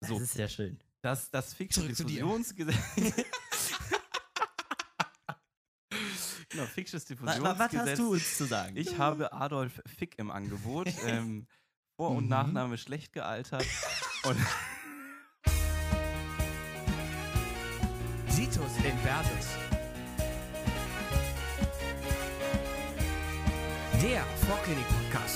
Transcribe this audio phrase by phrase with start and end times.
[0.00, 0.18] Das So.
[0.20, 0.78] ist sehr schön.
[1.02, 1.54] Das, das
[2.04, 2.20] dir.
[2.20, 2.76] Diffusionsgesetz.
[6.48, 8.76] genau, Fick'sches Was, was hast du uns zu sagen?
[8.76, 10.88] Ich habe Adolf Fick im Angebot.
[11.06, 11.46] ähm,
[11.96, 12.30] Vor- und Mhm.
[12.30, 13.64] Nachname schlecht gealtert.
[14.24, 14.38] und
[18.28, 19.46] Situs Inversus.
[24.02, 25.27] Der Vorklinik-Podcast.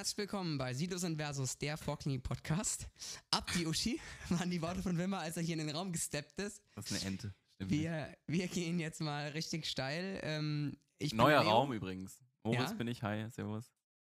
[0.00, 2.88] Herzlich willkommen bei Situs Inversus, der Vorklinik-Podcast.
[3.30, 4.00] Ab die Uschi
[4.30, 6.62] waren die Worte von Wimmer, als er hier in den Raum gesteppt ist.
[6.74, 7.34] das ist eine Ente.
[7.56, 7.70] Stimmt.
[7.70, 10.18] Wir, wir gehen jetzt mal richtig steil.
[10.22, 10.78] Ähm,
[11.12, 11.42] Neuer.
[11.42, 12.18] Raum übrigens.
[12.44, 12.72] Moritz Ja?
[12.72, 13.02] bin ich.
[13.02, 13.70] Hi, servus.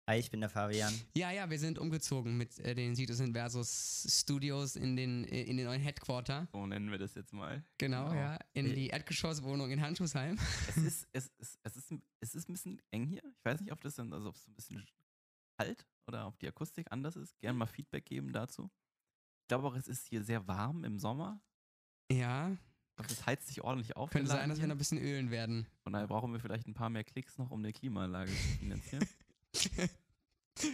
[0.09, 0.91] Hi, ich bin der Fabian.
[1.15, 5.57] Ja, ja, wir sind umgezogen mit äh, den Situs Inversus Studios in den, äh, in
[5.57, 6.47] den neuen Headquarter.
[6.51, 7.63] So nennen wir das jetzt mal.
[7.77, 8.15] Genau, Genau.
[8.19, 8.39] ja.
[8.53, 10.39] In die Erdgeschosswohnung in Handschuhsheim.
[10.67, 13.21] Es ist, es, ist, es, ist, ein- es ist ein bisschen eng hier.
[13.37, 14.83] Ich weiß nicht, ob das dann, also ob es ein bisschen
[15.57, 17.39] kalt oder ob die Akustik anders ist.
[17.39, 18.69] Gerne mal Feedback geben dazu.
[19.43, 21.39] Ich glaube auch, es ist hier sehr warm im Sommer.
[22.11, 24.09] Ja, Ich glaube, es heizt sich ordentlich auf.
[24.11, 25.67] könnte sein, dass wir noch ein bisschen ölen werden.
[25.83, 29.07] Von daher brauchen wir vielleicht ein paar mehr Klicks noch, um eine Klimaanlage zu finanzieren.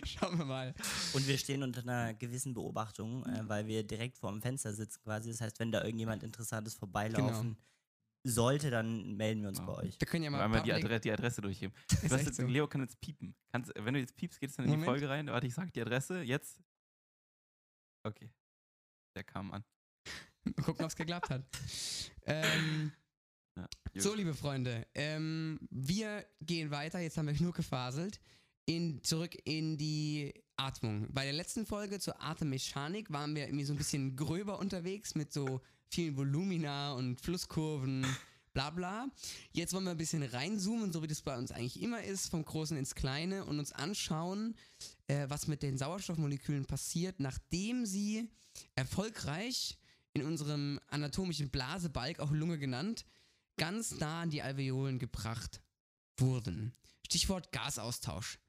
[0.04, 0.76] Schauen wir mal.
[1.14, 5.02] Und wir stehen unter einer gewissen Beobachtung, äh, weil wir direkt vor dem Fenster sitzen
[5.02, 5.32] quasi.
[5.32, 7.58] Das heißt, wenn da irgendjemand Interessantes vorbeilaufen
[8.24, 9.74] sollte, dann melden wir uns Genau.
[9.76, 10.00] bei euch.
[10.00, 10.44] Wir können ja Mal mal.
[10.46, 11.76] einmal die, Adre die Adresse durchgeben.
[12.04, 12.46] Jetzt, so.
[12.46, 13.36] Leo kann jetzt piepen.
[13.52, 14.90] Kannst, wenn du jetzt piepst, geht es dann in die Moment.
[14.92, 15.28] Folge rein.
[15.28, 16.22] Warte, ich sag die Adresse.
[16.22, 16.62] Jetzt.
[18.04, 18.32] Okay.
[19.16, 19.64] Der kam an.
[20.44, 21.44] Mal gucken, ob es geklappt hat.
[22.26, 22.92] ähm,
[23.58, 27.00] Ja, so, liebe Freunde, ähm, wir gehen weiter.
[27.00, 28.22] Jetzt haben wir genug gefaselt.
[28.66, 31.12] In, zurück in die Atmung.
[31.12, 35.34] Bei der letzten Folge zur Atemmechanik waren wir irgendwie so ein bisschen gröber unterwegs mit
[35.34, 35.62] so
[35.92, 38.06] vielen Volumina und Flusskurven,
[38.54, 39.08] bla bla.
[39.52, 42.46] Jetzt wollen wir ein bisschen reinzoomen, so wie das bei uns eigentlich immer ist, vom
[42.46, 44.56] Großen ins Kleine und uns anschauen,
[45.08, 48.30] äh, was mit den Sauerstoffmolekülen passiert, nachdem sie
[48.76, 49.78] erfolgreich
[50.14, 53.06] in unserem anatomischen Blasebalg, auch Lunge genannt,
[53.58, 55.62] ganz nah an die Alveolen gebracht
[56.18, 56.74] wurden.
[57.06, 58.40] Stichwort Gasaustausch.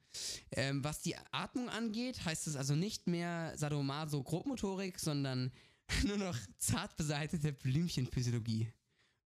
[0.52, 5.50] Ähm, was die Atmung angeht, heißt es also nicht mehr Sadomaso-Grobmotorik, sondern
[6.06, 8.72] nur noch zart beseitete Blümchenphysiologie.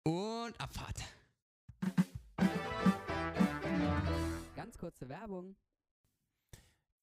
[0.03, 1.03] Und Abfahrt.
[4.55, 5.55] Ganz kurze Werbung.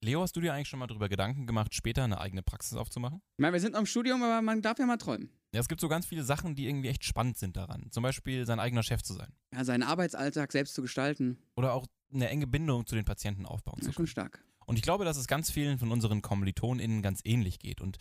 [0.00, 3.22] Leo, hast du dir eigentlich schon mal darüber Gedanken gemacht, später eine eigene Praxis aufzumachen?
[3.38, 5.30] Ich meine, wir sind noch im Studium, aber man darf ja mal träumen.
[5.54, 7.90] Ja, es gibt so ganz viele Sachen, die irgendwie echt spannend sind daran.
[7.90, 9.32] Zum Beispiel sein eigener Chef zu sein.
[9.54, 13.78] Ja, seinen Arbeitsalltag selbst zu gestalten, Oder auch eine enge Bindung zu den Patienten aufbauen
[13.78, 14.06] ja, zu schon können.
[14.08, 14.44] stark.
[14.66, 17.80] Und ich glaube, dass es ganz vielen von unseren KommilitonInnen ganz ähnlich geht.
[17.80, 17.98] Und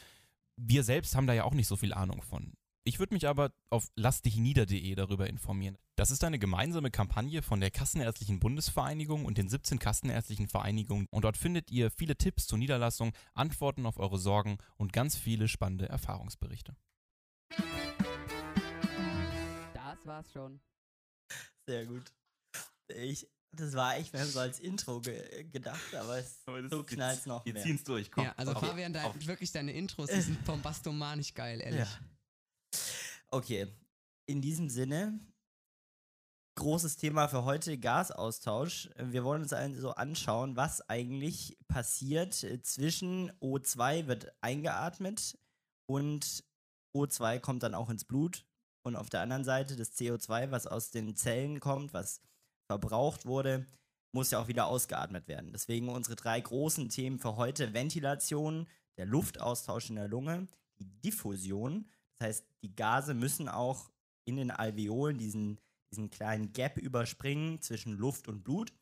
[0.58, 2.54] wir selbst haben da ja auch nicht so viel Ahnung von.
[2.86, 5.78] Ich würde mich aber auf lassdichnieder.de darüber informieren.
[5.96, 11.08] Das ist eine gemeinsame Kampagne von der Kassenärztlichen Bundesvereinigung und den 17 Kassenärztlichen Vereinigungen.
[11.10, 15.48] Und dort findet ihr viele Tipps zur Niederlassung, Antworten auf eure Sorgen und ganz viele
[15.48, 16.76] spannende Erfahrungsberichte.
[19.74, 20.60] Das war's schon.
[21.66, 22.14] Sehr gut.
[22.90, 26.84] Ich, das war echt, wir haben so als Intro ge gedacht, aber es, Aber so
[26.84, 27.64] knallt noch Wir mehr.
[27.64, 28.12] ziehen es durch.
[28.12, 28.26] Komm.
[28.26, 31.80] ja, also auf- Fabian, dein, wirklich deine Intros, die sind vom Bastomanisch geil, ehrlich.
[31.82, 32.80] Ja.
[33.30, 33.68] Okay,
[34.26, 35.20] in diesem Sinne,
[36.56, 38.90] großes Thema für heute, Gasaustausch.
[38.98, 45.38] Wir wollen uns also anschauen, was eigentlich passiert zwischen O2 wird eingeatmet
[45.88, 46.44] und
[46.96, 48.46] O2 kommt dann auch ins Blut.
[48.86, 52.20] Und auf der anderen Seite das CO2, was aus den Zellen kommt, was
[52.80, 53.66] verbraucht wurde,
[54.14, 55.52] muss ja auch wieder ausgeatmet werden.
[55.52, 58.68] Deswegen unsere drei großen Themen für heute: Ventilation,
[58.98, 60.48] der Luftaustausch in der Lunge,
[60.80, 61.88] die Diffusion.
[62.18, 63.92] Das heißt, die Gase müssen auch
[64.26, 65.60] in den Alveolen diesen,
[65.92, 68.74] diesen kleinen Gap überspringen zwischen Luft und Blut.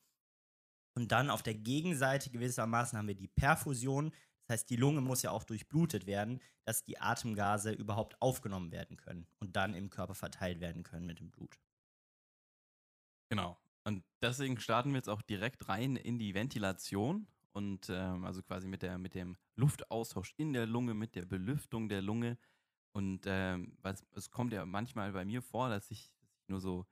[0.93, 4.11] Und dann auf der Gegenseite gewissermaßen haben wir die Perfusion.
[4.47, 8.97] Das heißt, die Lunge muss ja auch durchblutet werden, dass die Atemgase überhaupt aufgenommen werden
[8.97, 11.57] können und dann im Körper verteilt werden können mit dem Blut.
[13.29, 13.60] Genau.
[13.83, 18.67] Und deswegen starten wir jetzt auch direkt rein in die Ventilation und ähm, also quasi
[18.67, 22.37] mit, der, mit dem Luftaustausch in der Lunge, mit der Belüftung der Lunge.
[22.93, 26.59] Und ähm, was, es kommt ja manchmal bei mir vor, dass ich, dass ich nur
[26.59, 26.85] so,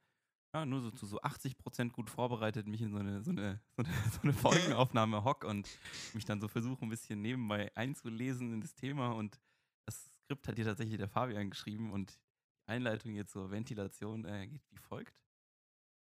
[0.53, 3.61] ja, nur so zu so 80 Prozent gut vorbereitet mich in so eine, so eine,
[3.77, 5.69] so eine, so eine Folgenaufnahme hock und
[6.13, 9.11] mich dann so versuche, ein bisschen nebenbei einzulesen in das Thema.
[9.11, 9.39] Und
[9.85, 14.47] das Skript hat hier tatsächlich der Fabian geschrieben und die Einleitung jetzt zur Ventilation äh,
[14.47, 15.19] geht wie folgt.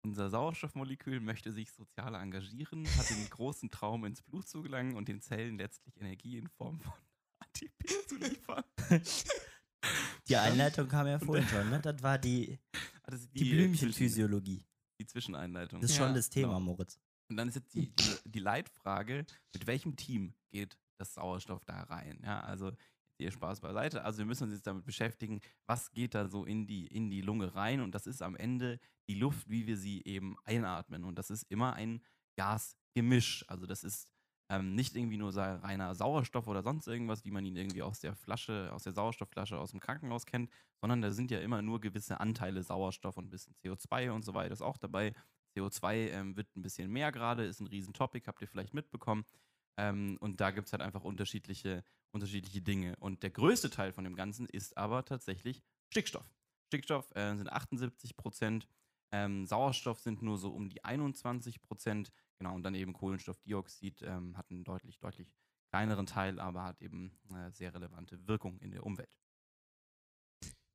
[0.08, 5.06] Unser Sauerstoffmolekül möchte sich sozial engagieren, hat den großen Traum, ins Blut zu gelangen und
[5.06, 6.92] den Zellen letztlich Energie in Form von
[7.40, 8.64] ATP zu liefern.
[10.28, 11.80] Die Einleitung kam ja vorhin schon, ne?
[11.80, 12.58] Das war die,
[13.04, 14.66] das ist die Blümchenphysiologie.
[14.98, 15.80] Die Zwischeneinleitung.
[15.80, 16.60] Das ist Ja, schon das Thema, genau.
[16.60, 16.98] Moritz.
[17.28, 21.82] Und dann ist jetzt die, die, die Leitfrage, mit welchem Team geht das Sauerstoff da
[21.82, 22.20] rein?
[22.24, 22.72] Ja, also
[23.18, 24.04] hier Spaß beiseite.
[24.04, 27.20] Also wir müssen uns jetzt damit beschäftigen, was geht da so in die, in die
[27.20, 31.16] Lunge rein und das ist am Ende die Luft, wie wir sie eben einatmen und
[31.18, 32.02] das ist immer ein
[32.36, 33.44] Gasgemisch.
[33.48, 34.08] Also das ist
[34.50, 38.14] ähm, nicht irgendwie nur reiner Sauerstoff oder sonst irgendwas, wie man ihn irgendwie aus der
[38.14, 40.50] Flasche, aus der Sauerstoffflasche aus dem Krankenhaus kennt,
[40.80, 44.34] sondern da sind ja immer nur gewisse Anteile Sauerstoff und ein bisschen CO2 und so
[44.34, 45.12] weiter ist auch dabei.
[45.56, 49.24] CO2 ähm, wird ein bisschen mehr gerade, ist ein Riesentopic, habt ihr vielleicht mitbekommen.
[49.78, 52.96] Ähm, und da gibt es halt einfach unterschiedliche, unterschiedliche Dinge.
[52.98, 56.28] Und der größte Teil von dem Ganzen ist aber tatsächlich Stickstoff.
[56.66, 58.68] Stickstoff äh, sind 78 Prozent,
[59.10, 62.12] ähm, Sauerstoff sind nur so um die 21 Prozent.
[62.38, 65.32] Genau, und dann eben Kohlenstoffdioxid ähm, hat einen deutlich, deutlich
[65.70, 69.18] kleineren Teil, aber hat eben äh, sehr relevante Wirkung in der Umwelt.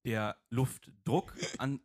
[0.05, 1.79] Der Luftdruck an.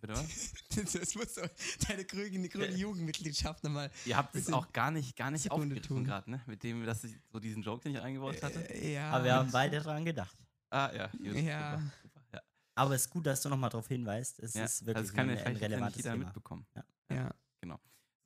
[0.00, 0.52] Bitte was?
[0.94, 1.42] Das musst du
[1.88, 3.90] deine grüne, grüne Jugendmitgliedschaft nochmal.
[4.04, 6.04] Ihr habt es auch gar nicht, gar nicht Sekunde aufgegriffen tun.
[6.04, 6.42] gerade, ne?
[6.46, 8.60] Mit dem, dass ich so diesen Joke, den ich eingebaut hatte.
[8.70, 9.10] Äh, ja.
[9.10, 10.36] Aber wir haben beide dran gedacht.
[10.70, 11.06] Ah, ja.
[11.08, 11.78] gut, Ja.
[11.78, 12.40] Super, super, ja.
[12.74, 14.40] Aber es ist gut, dass du nochmal darauf hinweist.
[14.40, 14.64] Es ja.
[14.64, 16.24] ist wirklich also kann ja ein, ein vielleicht nicht relevantes jeder Thema.
[16.24, 16.66] mitbekommen.
[16.74, 16.84] Ja.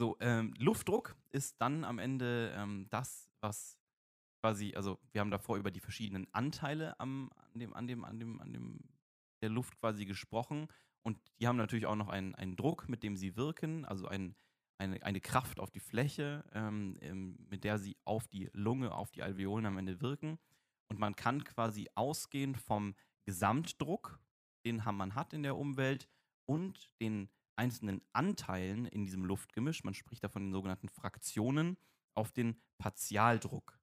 [0.01, 3.77] So, ähm, Luftdruck ist dann am Ende ähm, das, was
[4.41, 8.21] quasi, also wir haben davor über die verschiedenen Anteile am, an dem, an dem, an
[8.21, 8.79] dem, an dem
[9.43, 10.69] der Luft quasi gesprochen.
[11.09, 14.37] Und die haben natürlich auch noch einen, einen Druck, mit dem sie wirken, also ein,
[14.77, 19.11] eine, eine Kraft auf die Fläche, ähm, ähm, mit der sie auf die Lunge, auf
[19.11, 20.39] die Alveolen am Ende wirken.
[20.91, 22.95] Und man kann quasi ausgehend vom
[23.25, 24.21] Gesamtdruck,
[24.67, 26.11] den man hat in der Umwelt
[26.45, 31.79] und den einzelnen Anteilen in diesem Luftgemisch, man spricht da von den sogenannten Fraktionen,
[32.15, 33.81] auf den Partialdruck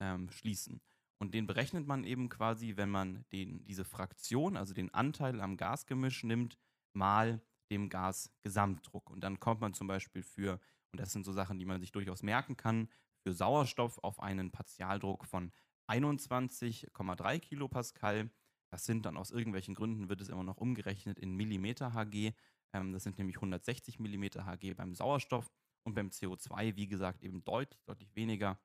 [0.00, 0.80] ähm, schließen.
[1.20, 5.56] Und den berechnet man eben quasi, wenn man den, diese Fraktion, also den Anteil am
[5.56, 6.56] Gasgemisch nimmt,
[6.98, 7.40] mal
[7.70, 9.10] dem Gasgesamtdruck.
[9.10, 10.60] Und dann kommt man zum Beispiel für,
[10.92, 12.88] und das sind so Sachen, die man sich durchaus merken kann,
[13.22, 15.52] für Sauerstoff auf einen Partialdruck von
[15.88, 18.30] 21,3 Kilopascal.
[18.70, 22.34] Das sind dann aus irgendwelchen Gründen, wird es immer noch umgerechnet in Millimeter Hg.
[22.74, 25.50] Ähm, das sind nämlich 160 Millimeter Hg beim Sauerstoff
[25.84, 28.60] und beim CO2, wie gesagt, eben deutlich, deutlich weniger.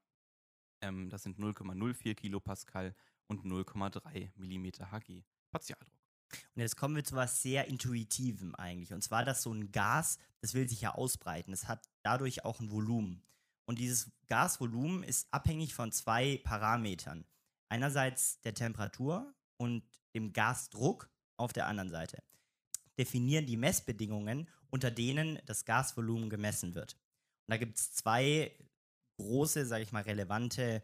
[0.81, 2.95] Ähm, das sind 0,04 Kilopascal
[3.27, 6.02] und 0,3 Millimeter Hg Partialdruck.
[6.55, 8.93] Und jetzt kommen wir zu was sehr Intuitivem eigentlich.
[8.93, 11.53] Und zwar, dass so ein Gas, das will sich ja ausbreiten.
[11.53, 13.23] Es hat dadurch auch ein Volumen.
[13.65, 17.25] Und dieses Gasvolumen ist abhängig von zwei Parametern.
[17.69, 19.83] Einerseits der Temperatur und
[20.13, 22.21] dem Gasdruck auf der anderen Seite.
[22.97, 26.93] Definieren die Messbedingungen, unter denen das Gasvolumen gemessen wird.
[26.93, 28.51] Und da gibt es zwei
[29.17, 30.83] große, sage ich mal, relevante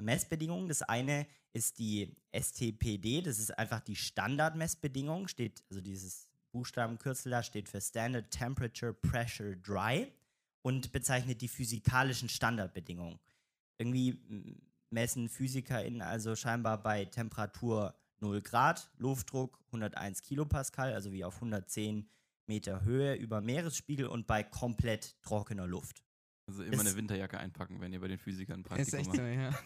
[0.00, 0.68] Messbedingungen.
[0.68, 7.42] Das eine ist die STPD, das ist einfach die Standardmessbedingung, steht, also dieses Buchstabenkürzel da
[7.42, 10.12] steht für Standard Temperature Pressure Dry
[10.62, 13.18] und bezeichnet die physikalischen Standardbedingungen.
[13.78, 14.60] Irgendwie
[14.90, 22.08] messen PhysikerInnen also scheinbar bei Temperatur 0 Grad, Luftdruck 101 Kilopascal, also wie auf 110
[22.46, 26.02] Meter Höhe über Meeresspiegel und bei komplett trockener Luft.
[26.46, 29.06] Also immer Ist- eine Winterjacke einpacken, wenn ihr bei den Physikern ein Ist Praktikum echt
[29.08, 29.16] macht.
[29.16, 29.58] so, ja.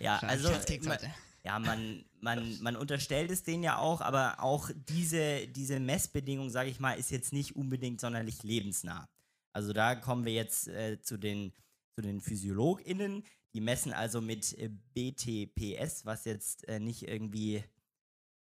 [0.00, 0.98] Ja, also man,
[1.44, 6.70] ja, man, man, man unterstellt es denen ja auch, aber auch diese, diese Messbedingung, sage
[6.70, 9.08] ich mal, ist jetzt nicht unbedingt sonderlich lebensnah.
[9.52, 11.52] Also da kommen wir jetzt äh, zu, den,
[11.94, 17.62] zu den PhysiologInnen, die messen also mit äh, BTPS, was jetzt äh, nicht irgendwie,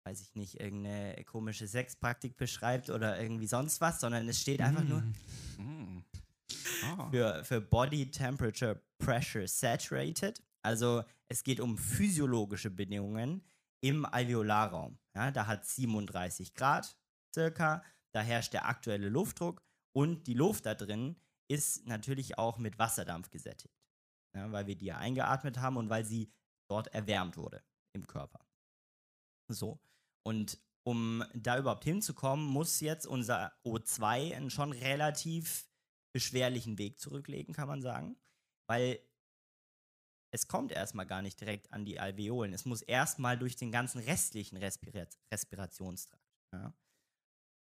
[0.07, 4.85] weiß ich nicht, irgendeine komische Sexpraktik beschreibt oder irgendwie sonst was, sondern es steht einfach
[4.85, 5.02] nur
[5.59, 6.02] Mm.
[6.85, 7.09] Ah.
[7.11, 10.42] für, für Body Temperature Pressure Saturated.
[10.62, 13.45] Also es geht um physiologische Bedingungen
[13.81, 14.99] im Alveolarraum.
[15.14, 16.97] Ja, da hat 37 Grad
[17.35, 21.16] circa, da herrscht der aktuelle Luftdruck und die Luft da drin
[21.49, 23.75] ist natürlich auch mit Wasserdampf gesättigt.
[24.35, 26.33] Ja, weil wir die ja eingeatmet haben und weil sie
[26.71, 28.47] dort erwärmt wurde im Körper.
[29.49, 29.81] So.
[30.25, 35.69] Und um da überhaupt hinzukommen, muss jetzt unser O2 einen schon relativ
[36.14, 38.16] beschwerlichen Weg zurücklegen, kann man sagen.
[38.69, 39.00] Weil
[40.33, 42.55] es kommt erstmal gar nicht direkt an die Alveolen.
[42.55, 46.25] Es muss erstmal durch den ganzen restlichen Respira Respirationstrakt.
[46.53, 46.75] Ja.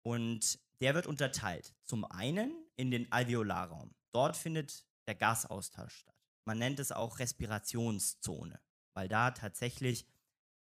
[0.03, 1.75] Und der wird unterteilt.
[1.85, 3.95] Zum einen in den Alveolarraum.
[4.13, 6.17] Dort findet der Gasaustausch statt.
[6.47, 8.61] Man nennt es auch Respirationszone,
[8.95, 10.07] weil da tatsächlich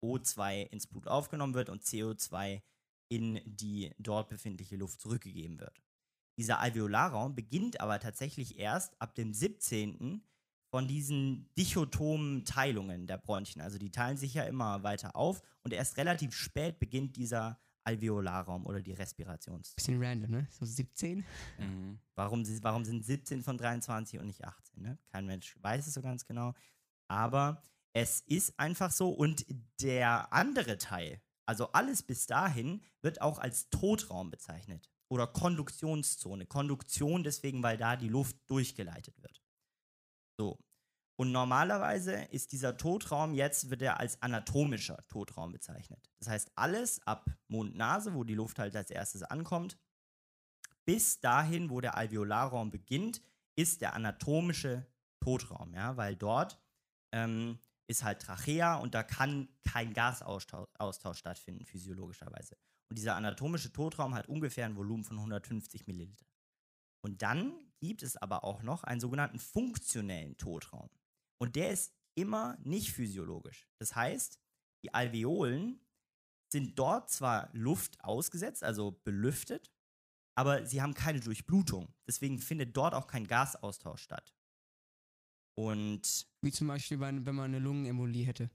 [0.04, 2.62] O2 ins Blut aufgenommen wird und CO2
[3.08, 5.82] in die dort befindliche Luft zurückgegeben wird.
[6.38, 10.22] Dieser Alveolarraum beginnt aber tatsächlich erst ab dem 17.
[10.76, 13.62] von diesen dichotomen Teilungen der Bronchien.
[13.62, 18.66] Also die teilen sich ja immer weiter auf und erst relativ spät beginnt dieser Alveolarraum
[18.66, 19.74] oder die Respirations.
[19.74, 20.48] Bisschen random, ne?
[20.52, 21.24] So 17.
[21.60, 22.00] Mhm.
[22.16, 24.84] Warum, warum sind 17 von 23 und nicht 18?
[24.84, 24.98] Ne?
[25.08, 26.54] Kein Mensch weiß es so ganz genau.
[27.08, 27.64] Aber
[27.94, 29.12] es ist einfach so.
[29.12, 29.46] Und
[29.80, 34.92] der andere Teil, also alles bis dahin, wird auch als Totraum bezeichnet.
[35.08, 36.46] Oder Konduktionszone.
[36.48, 39.42] Konduktion deswegen, weil da die Luft durchgeleitet wird.
[40.38, 40.60] So.
[41.18, 46.10] Und normalerweise ist dieser Totraum jetzt, wird er als anatomischer Totraum bezeichnet.
[46.20, 49.78] Das heißt, alles ab Mund-Nase, wo die Luft halt als erstes ankommt,
[50.84, 53.22] bis dahin, wo der Alveolarraum beginnt,
[53.56, 54.86] ist der anatomische
[55.22, 56.60] Totraum, ja, weil dort
[57.14, 62.58] ähm, ist halt Trachea und da kann kein Gasaustausch Austausch stattfinden, physiologischerweise.
[62.90, 66.26] Und dieser anatomische Totraum hat ungefähr ein Volumen von 150 Milliliter.
[67.02, 70.90] Und dann gibt es aber auch noch einen sogenannten funktionellen Totraum.
[71.42, 73.68] Und der ist immer nicht physiologisch.
[73.80, 74.40] Das heißt,
[74.84, 75.80] die Alveolen
[76.52, 79.72] sind dort zwar Luft ausgesetzt, also belüftet,
[80.38, 81.94] aber sie haben keine Durchblutung.
[82.08, 84.34] Deswegen findet dort auch kein Gasaustausch statt.
[85.58, 88.50] Und Wie zum Beispiel, wenn wenn man eine Lungenembolie hätte.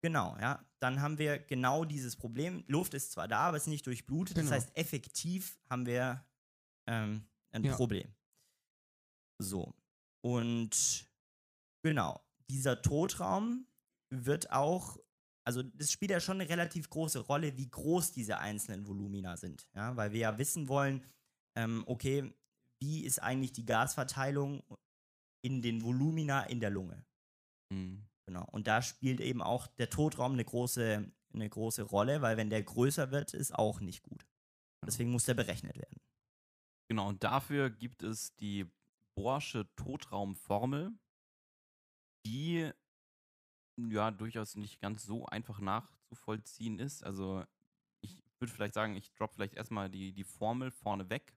[0.00, 2.64] genau, ja, dann haben wir genau dieses Problem.
[2.68, 4.36] Luft ist zwar da, aber es ist nicht durchblutet.
[4.36, 4.50] Genau.
[4.50, 6.24] Das heißt, effektiv haben wir
[6.86, 7.74] ähm, ein Ja.
[7.74, 8.12] Problem.
[9.40, 9.74] So.
[10.22, 11.06] Und
[11.84, 13.68] genau, dieser Totraum
[14.10, 14.98] wird auch,
[15.46, 19.68] also das spielt ja schon eine relativ große Rolle, wie groß diese einzelnen Volumina sind.
[19.74, 21.04] Ja, weil wir ja wissen wollen,
[21.56, 22.34] ähm, okay,
[22.80, 24.64] wie ist eigentlich die Gasverteilung
[25.42, 27.04] in den Volumina in der Lunge?
[27.70, 28.04] Mhm.
[28.26, 28.46] Genau.
[28.52, 32.62] Und da spielt eben auch der Totraum eine große, eine große Rolle, weil wenn der
[32.62, 34.26] größer wird, ist auch nicht gut.
[34.86, 36.00] Deswegen muss der berechnet werden.
[36.88, 38.70] Genau, und dafür gibt es die
[39.14, 40.92] Bohrsche Totraumformel,
[42.24, 42.70] die
[43.76, 47.02] ja durchaus nicht ganz so einfach nachzuvollziehen ist.
[47.04, 47.44] Also
[48.00, 51.36] ich würde vielleicht sagen, ich droppe vielleicht erstmal die, die Formel vorne weg.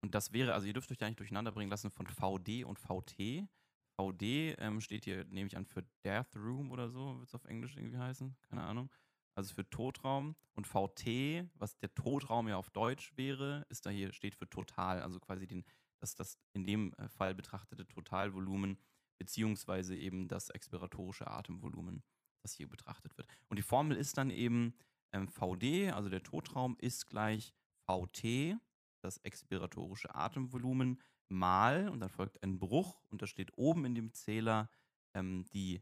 [0.00, 2.78] Und das wäre, also ihr dürft euch da nicht durcheinander bringen lassen von VD und
[2.78, 3.48] VT.
[3.96, 7.44] VD ähm, steht hier, nehme ich an, für Death Room oder so, wird es auf
[7.44, 8.90] Englisch irgendwie heißen, keine Ahnung.
[9.34, 10.34] Also für Totraum.
[10.54, 15.00] Und VT, was der Totraum ja auf Deutsch wäre, ist da hier, steht für total,
[15.00, 15.64] also quasi den,
[16.00, 18.76] das, das in dem äh, Fall betrachtete Totalvolumen,
[19.22, 22.02] beziehungsweise eben das expiratorische Atemvolumen,
[22.42, 23.28] das hier betrachtet wird.
[23.48, 24.74] Und die Formel ist dann eben
[25.12, 27.54] ähm, VD, also der Totraum, ist gleich
[27.86, 28.56] VT,
[29.00, 34.12] das expiratorische Atemvolumen, mal, und dann folgt ein Bruch, und da steht oben in dem
[34.12, 34.68] Zähler
[35.14, 35.80] ähm, die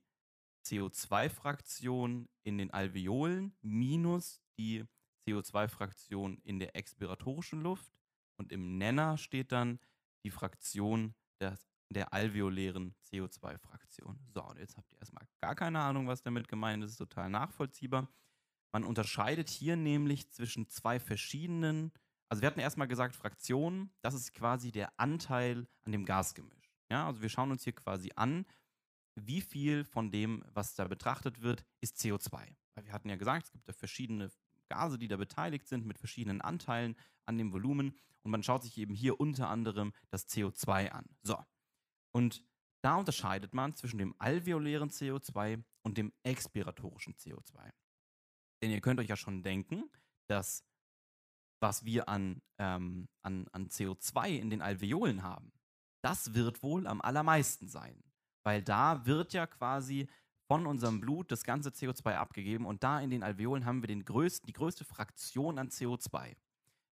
[0.67, 4.85] CO2-Fraktion in den Alveolen minus die
[5.27, 7.91] CO2-Fraktion in der expiratorischen Luft.
[8.37, 9.81] Und im Nenner steht dann
[10.25, 11.59] die Fraktion der,
[11.91, 14.19] der alveolären CO2-Fraktion.
[14.33, 16.97] So, und jetzt habt ihr erstmal gar keine Ahnung, was damit gemeint ist.
[16.97, 18.09] Total nachvollziehbar.
[18.73, 21.93] Man unterscheidet hier nämlich zwischen zwei verschiedenen,
[22.29, 26.73] also wir hatten erstmal gesagt, Fraktionen, das ist quasi der Anteil an dem Gasgemisch.
[26.89, 28.47] Ja, also wir schauen uns hier quasi an,
[29.17, 32.55] wie viel von dem, was da betrachtet wird, ist CO2.
[32.75, 34.31] Weil wir hatten ja gesagt, es gibt da verschiedene
[34.69, 38.79] Gase, die da beteiligt sind mit verschiedenen Anteilen an dem Volumen und man schaut sich
[38.79, 41.07] eben hier unter anderem das CO2 an.
[41.23, 41.37] So.
[42.13, 42.45] Und
[42.83, 47.71] da unterscheidet man zwischen dem alveolären CO2 und dem expiratorischen CO2.
[48.63, 49.91] Denn ihr könnt euch ja schon denken,
[50.29, 50.65] dass
[51.61, 55.53] was wir an, ähm, an, an CO2 in den Alveolen haben,
[56.03, 58.03] das wird wohl am allermeisten sein.
[58.43, 60.09] Weil da wird ja quasi
[60.49, 64.05] von unserem Blut das ganze CO2 abgegeben und da in den Alveolen haben wir den
[64.05, 66.35] größten, die größte Fraktion an CO2.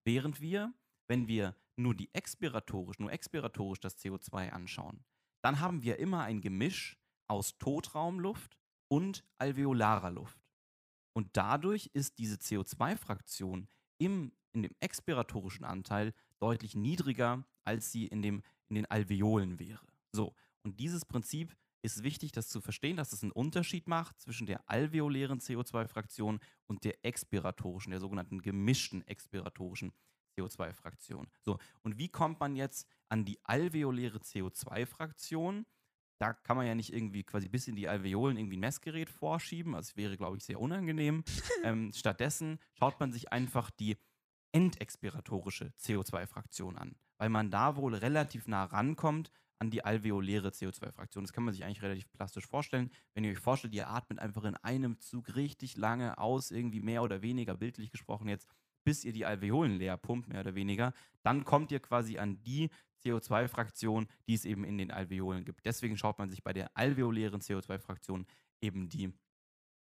[0.05, 0.73] Während wir,
[1.07, 5.03] wenn wir nur die expiratorisch, nur expiratorisch das CO2 anschauen,
[5.41, 8.57] dann haben wir immer ein Gemisch aus Totraumluft
[8.87, 10.39] und alveolarer Luft.
[11.13, 13.67] Und dadurch ist diese CO2-Fraktion
[13.97, 19.85] im, in dem expiratorischen Anteil deutlich niedriger, als sie in, dem, in den Alveolen wäre.
[20.11, 24.47] So, und dieses Prinzip ist wichtig, das zu verstehen, dass es einen Unterschied macht zwischen
[24.47, 29.91] der alveolären CO2-Fraktion und der expiratorischen, der sogenannten gemischten expiratorischen
[30.37, 31.27] CO2-Fraktion.
[31.41, 35.65] So, und wie kommt man jetzt an die alveoläre CO2-Fraktion?
[36.19, 39.75] Da kann man ja nicht irgendwie quasi bis in die Alveolen irgendwie ein Messgerät vorschieben.
[39.75, 41.23] Also wäre, glaube ich, sehr unangenehm.
[41.63, 43.97] ähm, stattdessen schaut man sich einfach die
[44.53, 51.23] endexpiratorische CO2-Fraktion an, weil man da wohl relativ nah rankommt an die alveoläre CO2-Fraktion.
[51.23, 52.91] Das kann man sich eigentlich relativ plastisch vorstellen.
[53.13, 57.01] Wenn ihr euch vorstellt, ihr atmet einfach in einem Zug richtig lange aus, irgendwie mehr
[57.01, 58.47] oder weniger, bildlich gesprochen jetzt,
[58.83, 62.69] bis ihr die Alveolen leer pumpt, mehr oder weniger, dann kommt ihr quasi an die
[63.03, 65.65] CO2-Fraktion, die es eben in den Alveolen gibt.
[65.65, 68.25] Deswegen schaut man sich bei der alveolären CO2-Fraktion
[68.61, 69.13] eben die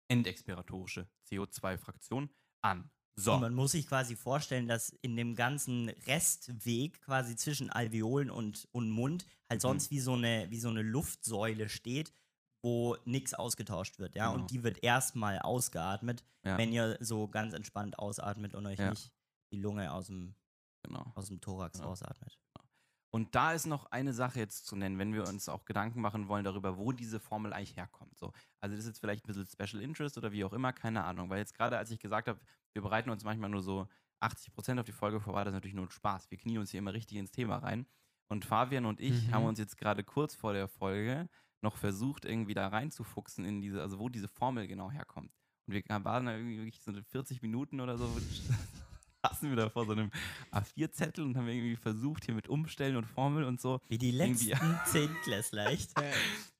[0.08, 2.30] endexpiratorische CO2-Fraktion
[2.62, 2.90] an.
[3.16, 3.34] So.
[3.34, 8.68] Und man muss sich quasi vorstellen, dass in dem ganzen Restweg quasi zwischen Alveolen und,
[8.72, 9.60] und Mund halt Mhm.
[9.60, 12.12] sonst wie so eine, wie so eine Luftsäule steht,
[12.62, 14.28] wo nichts ausgetauscht wird, ja.
[14.30, 14.40] Genau.
[14.42, 18.90] Und die wird erstmal ausgeatmet, Ja, wenn ihr so ganz entspannt ausatmet und euch Ja.
[18.90, 19.10] nicht
[19.52, 20.34] die Lunge aus dem,
[20.82, 21.12] genau.
[21.14, 21.84] aus dem Thorax Ja.
[21.86, 22.38] ausatmet.
[23.14, 26.28] Und da ist noch eine Sache jetzt zu nennen, wenn wir uns auch Gedanken machen
[26.28, 28.16] wollen darüber, wo diese Formel eigentlich herkommt.
[28.16, 28.32] So.
[28.60, 31.28] Also das ist jetzt vielleicht ein bisschen Special Interest oder wie auch immer, keine Ahnung.
[31.28, 32.40] Weil jetzt gerade, als ich gesagt habe,
[32.72, 33.86] wir bereiten uns manchmal nur so
[34.20, 36.30] 80% auf die Folge vor, war das natürlich nur ein Spaß.
[36.30, 37.86] Wir knien uns hier immer richtig ins Thema rein.
[38.30, 39.34] Und Fabian und ich Mhm.
[39.34, 41.28] haben uns jetzt gerade kurz vor der Folge
[41.62, 45.32] noch versucht, irgendwie da reinzufuchsen in diese, also wo diese Formel genau herkommt.
[45.66, 48.06] Und wir waren da irgendwie wirklich so 40 Minuten oder so,
[49.24, 50.10] saßen wir da vor so einem
[50.50, 54.58] A4-Zettel und haben irgendwie versucht, hier mit Umstellen und Formeln und so Wie die letzten
[54.86, 55.96] Zehntklässler, echt.
[56.00, 56.12] Äh,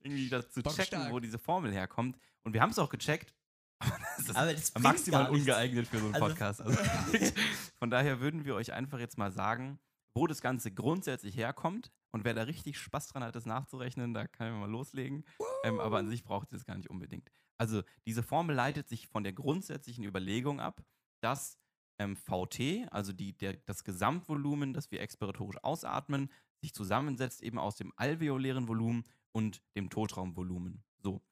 [0.03, 1.13] irgendwie das zu checken, Bockstark.
[1.13, 2.17] wo diese Formel herkommt.
[2.45, 3.35] Und wir haben es auch gecheckt.
[3.81, 6.63] Aber das ist Aber das maximal ungeeignet für so einen Also- Podcast.
[6.63, 6.79] Also,
[7.81, 9.81] von daher würden wir euch einfach jetzt mal sagen,
[10.15, 11.91] wo das Ganze grundsätzlich herkommt.
[12.13, 15.25] Und wer da richtig Spaß dran hat, das nachzurechnen, da kann ich mal loslegen.
[15.65, 17.31] Ähm, aber an sich braucht ihr das gar nicht unbedingt.
[17.59, 20.83] Also diese Formel leitet sich von der grundsätzlichen Überlegung ab,
[21.23, 21.59] dass
[21.99, 27.77] ähm, VT, also die, der, das Gesamtvolumen, das wir expiratorisch ausatmen, sich zusammensetzt eben aus
[27.77, 30.83] dem alveolären Volumen und dem Totraumvolumen.
[30.99, 31.23] So.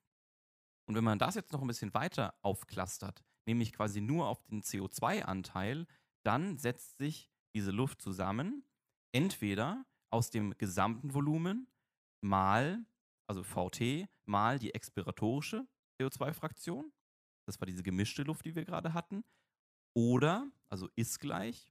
[0.88, 4.62] Und wenn man das jetzt noch ein bisschen weiter aufklustert, nämlich quasi nur auf den
[4.62, 5.86] CO2-Anteil,
[6.24, 8.64] dann setzt sich diese Luft zusammen,
[9.12, 11.66] entweder aus dem gesamten Volumen
[12.20, 12.84] mal,
[13.26, 15.66] also VT, mal die expiratorische
[16.00, 16.92] CO2-Fraktion,
[17.46, 19.24] das war diese gemischte Luft, die wir gerade hatten,
[19.94, 21.68] oder, also ist gleich,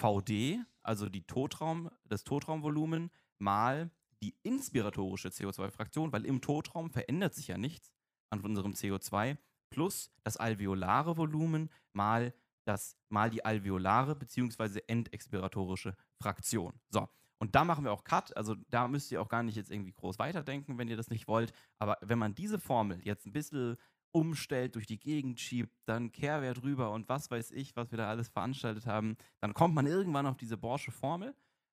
[0.00, 3.90] VD, also die Totraum, das Totraumvolumen, mal
[4.22, 7.92] die inspiratorische CO2-Fraktion, weil im Totraum verändert sich ja nichts
[8.30, 9.36] an unserem CO2,
[9.70, 14.80] plus das alveolare Volumen mal, das, mal die alveolare bzw.
[14.86, 16.80] endexpiratorische Fraktion.
[16.88, 17.08] So,
[17.38, 19.92] und da machen wir auch Cut, also da müsst ihr auch gar nicht jetzt irgendwie
[19.92, 23.76] groß weiterdenken, wenn ihr das nicht wollt, aber wenn man diese Formel jetzt ein bisschen
[24.12, 28.08] umstellt, durch die Gegend schiebt, dann Kehrwert rüber und was weiß ich, was wir da
[28.08, 31.34] alles veranstaltet haben, dann kommt man irgendwann auf diese Borsche Formel.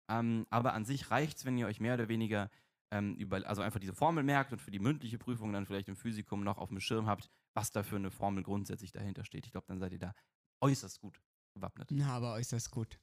[0.10, 2.50] Ähm, aber an sich reicht es, wenn ihr euch mehr oder weniger
[2.92, 5.96] ähm, über, also einfach diese Formel merkt und für die mündliche Prüfung dann vielleicht im
[5.96, 9.46] Physikum noch auf dem Schirm habt, was da für eine Formel grundsätzlich dahinter steht.
[9.46, 10.14] Ich glaube, dann seid ihr da
[10.62, 11.22] äußerst gut
[11.54, 11.90] gewappnet.
[11.92, 13.00] na, aber äußerst gut.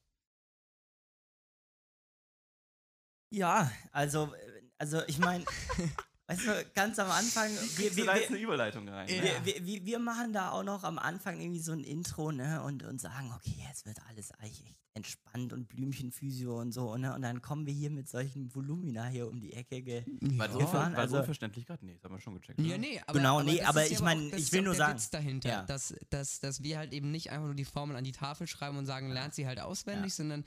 [3.30, 5.44] Ja, also, äh, also ich meine,
[6.28, 9.08] weißt du, ganz am Anfang, wir, wir, wir, eine Überleitung rein.
[9.08, 9.16] Ja.
[9.16, 9.22] Ne?
[9.22, 12.62] wir, wir, wir, wir machen da auch noch am Anfang irgendwie so ein Intro, ne,
[12.62, 17.14] und, und sagen, okay, jetzt wird alles eigentlich echt entspannt und Blümchenphysio und so, ne,
[17.14, 19.80] und dann kommen wir hier mit solchen Volumina hier um die Ecke.
[19.82, 20.02] Ge
[20.36, 21.86] War so, Ja, war also- so verständlich gerade?
[21.86, 22.58] Nee, das haben wir schon gecheckt.
[22.60, 24.72] Ja, nee, aber, Genau, nee, aber ist ja ich auch- mein, das ich will nur
[24.74, 25.62] der sagen- Witz dahinter, Ja.
[25.62, 28.76] dass, dass, dass wir halt eben nicht einfach nur die Formeln an die Tafel schreiben
[28.76, 30.44] und sagen, lernt sie halt auswendig, sondern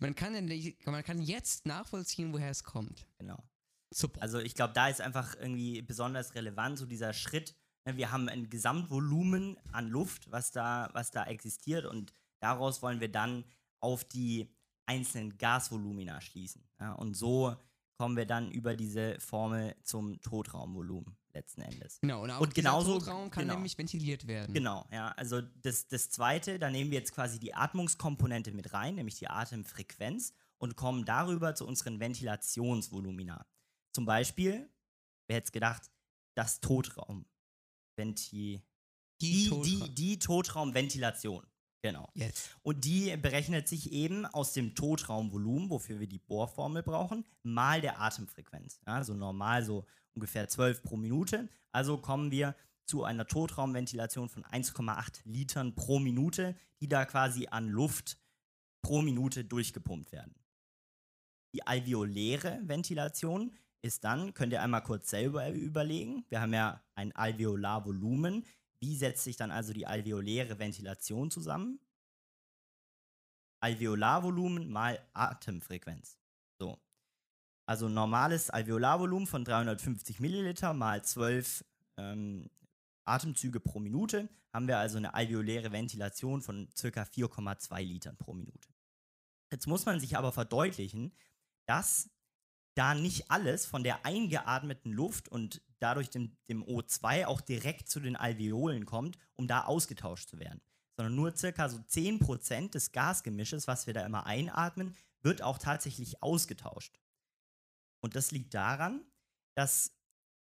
[0.00, 3.06] man kann, nicht- man kann jetzt nachvollziehen, woher es kommt.
[3.18, 3.42] Genau.
[3.90, 4.20] Super.
[4.22, 7.54] Also ich glaube, da ist einfach irgendwie besonders relevant, so dieser Schritt.
[7.86, 13.00] ne, Wir haben ein Gesamtvolumen an Luft, was da, was da existiert und daraus wollen
[13.00, 13.44] wir dann
[13.80, 14.54] auf die
[14.86, 16.68] einzelnen Gasvolumina schließen.
[16.80, 17.56] Ja, und so
[17.98, 21.98] kommen wir dann über diese Formel zum Totraumvolumen letzten Endes.
[22.00, 23.54] genau, und auch und genauso- Totraum kann genau.
[23.54, 24.52] nämlich ventiliert werden.
[24.54, 25.12] Genau, ja.
[25.12, 29.28] Also das, das zweite, da nehmen wir jetzt quasi die Atmungskomponente mit rein, nämlich die
[29.28, 33.46] Atemfrequenz, und kommen darüber zu unseren Ventilationsvolumina.
[33.92, 34.68] Zum Beispiel,
[35.28, 35.90] wer hätte es gedacht,
[36.34, 37.26] das Totraum.
[37.96, 38.60] Venti
[39.20, 41.46] die, Totra- die, die Totraumventilation.
[41.82, 42.08] Genau.
[42.14, 42.56] Jetzt.
[42.62, 48.00] Und die berechnet sich eben aus dem Totraumvolumen, wofür wir die Bohrformel brauchen, mal der
[48.00, 48.80] Atemfrequenz.
[48.84, 49.86] Ja, also normal so
[50.18, 51.48] ungefähr 12 pro Minute.
[51.70, 57.68] Also kommen wir zu einer Totraumventilation von 1,8 Litern pro Minute, die da quasi an
[57.68, 58.18] Luft
[58.82, 60.34] pro Minute durchgepumpt werden.
[61.54, 67.14] Die alveoläre Ventilation ist dann, könnt ihr einmal kurz selber überlegen, wir haben ja ein
[67.14, 68.44] Alveolarvolumen.
[68.80, 71.78] Wie setzt sich dann also die alveoläre Ventilation zusammen?
[73.60, 76.17] Alveolarvolumen mal Atemfrequenz.
[77.68, 77.72] So.
[77.72, 81.64] Also normales Alveolarvolumen von 350 Milliliter mal 12
[81.98, 82.50] ähm,
[83.04, 87.02] Atemzüge pro Minute haben wir also eine alveoläre Ventilation von ca.
[87.02, 88.68] 4,2 Litern pro Minute.
[89.52, 91.12] Jetzt muss man sich aber verdeutlichen,
[91.66, 92.10] dass
[92.74, 98.00] da nicht alles von der eingeatmeten Luft und dadurch dem, dem O2 auch direkt zu
[98.00, 100.60] den Alveolen kommt, um da ausgetauscht zu werden.
[100.96, 106.22] Sondern nur circa so 10% des Gasgemisches, was wir da immer einatmen, wird auch tatsächlich
[106.22, 106.98] ausgetauscht.
[108.00, 109.04] Und das liegt daran,
[109.54, 109.98] dass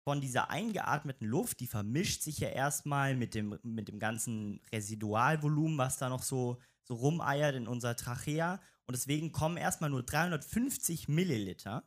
[0.04, 5.78] von dieser eingeatmeten Luft, die vermischt sich ja erstmal mit dem, mit dem ganzen Residualvolumen,
[5.78, 8.60] was da noch so, so rumeiert in unserer Trachea.
[8.86, 11.84] Und deswegen kommen erstmal nur 350 Milliliter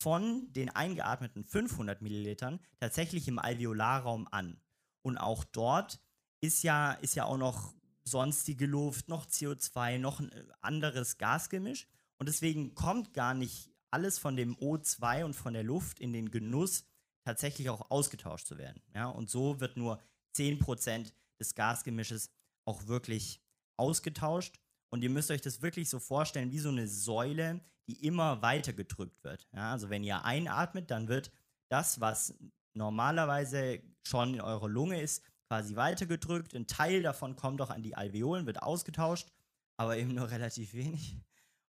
[0.00, 4.60] von den eingeatmeten 500 Millilitern tatsächlich im Alveolarraum an.
[5.02, 6.00] Und auch dort
[6.40, 11.86] ist ja, ist ja auch noch sonstige Luft, noch CO2, noch ein anderes Gasgemisch.
[12.18, 16.30] Und deswegen kommt gar nicht alles von dem O2 und von der Luft in den
[16.30, 16.84] Genuss,
[17.24, 18.82] tatsächlich auch ausgetauscht zu werden.
[18.94, 19.08] Ja?
[19.08, 20.00] Und so wird nur
[20.34, 22.30] 10% des Gasgemisches
[22.64, 23.40] auch wirklich
[23.76, 24.58] ausgetauscht.
[24.90, 28.72] Und ihr müsst euch das wirklich so vorstellen, wie so eine Säule, die immer weiter
[28.72, 29.46] gedrückt wird.
[29.52, 29.72] Ja?
[29.72, 31.30] Also wenn ihr einatmet, dann wird
[31.68, 32.34] das, was
[32.74, 36.54] normalerweise schon in eurer Lunge ist, quasi weitergedrückt.
[36.54, 39.28] Ein Teil davon kommt auch an die Alveolen, wird ausgetauscht,
[39.76, 41.16] aber eben nur relativ wenig.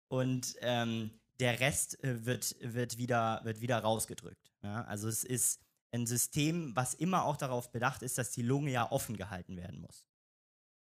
[0.09, 4.53] Und ähm, der Rest äh, wird, wird, wieder, wird wieder rausgedrückt.
[4.62, 4.85] Ja?
[4.85, 5.61] Also es ist
[5.92, 9.81] ein System, was immer auch darauf bedacht ist, dass die Lunge ja offen gehalten werden
[9.81, 10.09] muss.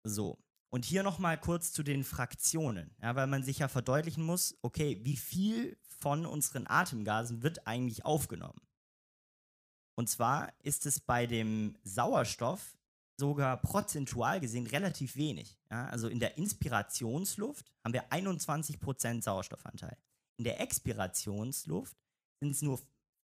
[0.03, 0.37] So.
[0.69, 4.99] Und hier nochmal kurz zu den Fraktionen, ja, weil man sich ja verdeutlichen muss, okay,
[5.03, 8.59] wie viel von unseren Atemgasen wird eigentlich aufgenommen?
[9.95, 12.77] Und zwar ist es bei dem Sauerstoff
[13.19, 15.57] sogar prozentual gesehen relativ wenig.
[15.71, 15.87] Ja?
[15.87, 19.97] Also in der Inspirationsluft haben wir 21% Sauerstoffanteil.
[20.39, 21.97] In der Expirationsluft
[22.41, 22.79] sind es nur,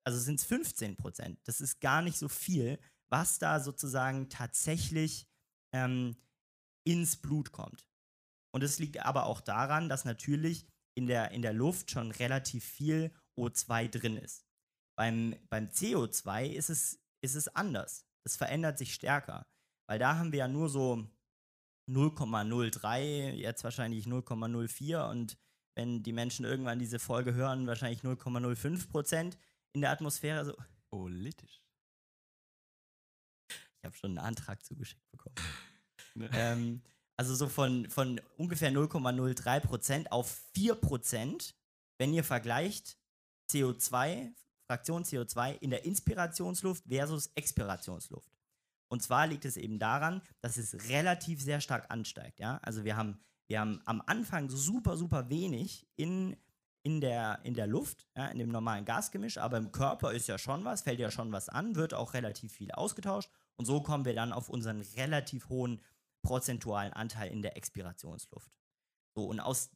[0.05, 1.37] also sind es 15%.
[1.45, 2.79] Das ist gar nicht so viel,
[3.11, 5.27] was da sozusagen tatsächlich
[5.75, 6.17] ähm,
[6.85, 7.87] ins Blut kommt.
[8.55, 12.65] Und es liegt aber auch daran, dass natürlich in der, in der Luft schon relativ
[12.65, 14.47] viel O2 drin ist.
[14.97, 18.07] Beim, beim CO2 ist es, ist es anders.
[18.25, 19.47] Es verändert sich stärker.
[19.89, 21.07] Weil da haben wir ja nur so
[21.91, 25.39] 0,03, jetzt wahrscheinlich 0,04 und
[25.75, 29.39] wenn die Menschen irgendwann diese Folge hören, wahrscheinlich 0,05 Prozent
[29.73, 30.45] in der Atmosphäre.
[30.45, 30.55] So.
[30.91, 31.63] Politisch.
[33.49, 35.37] Ich habe schon einen Antrag zugeschickt bekommen.
[36.15, 36.29] Ne.
[36.35, 36.83] Ähm,
[37.17, 41.55] also so von, von ungefähr 0,03 Prozent auf 4 Prozent,
[41.97, 42.99] wenn ihr vergleicht
[43.51, 44.35] CO2,
[44.67, 48.31] Fraktion CO2 in der Inspirationsluft versus Expirationsluft.
[48.89, 52.41] Und zwar liegt es eben daran, dass es relativ sehr stark ansteigt.
[52.41, 52.59] Ja?
[52.59, 53.19] Also wir haben,
[53.53, 56.39] wir haben am Anfang super, super wenig in,
[56.83, 60.39] in, der, in der Luft, ja, in dem normalen Gasgemisch, aber im Körper ist ja
[60.39, 63.31] schon was, fällt ja schon was an, wird auch relativ viel ausgetauscht.
[63.57, 65.83] Und so kommen wir dann auf unseren relativ hohen
[66.23, 68.51] prozentualen Anteil in der Expirationsluft.
[69.15, 69.69] So, und aus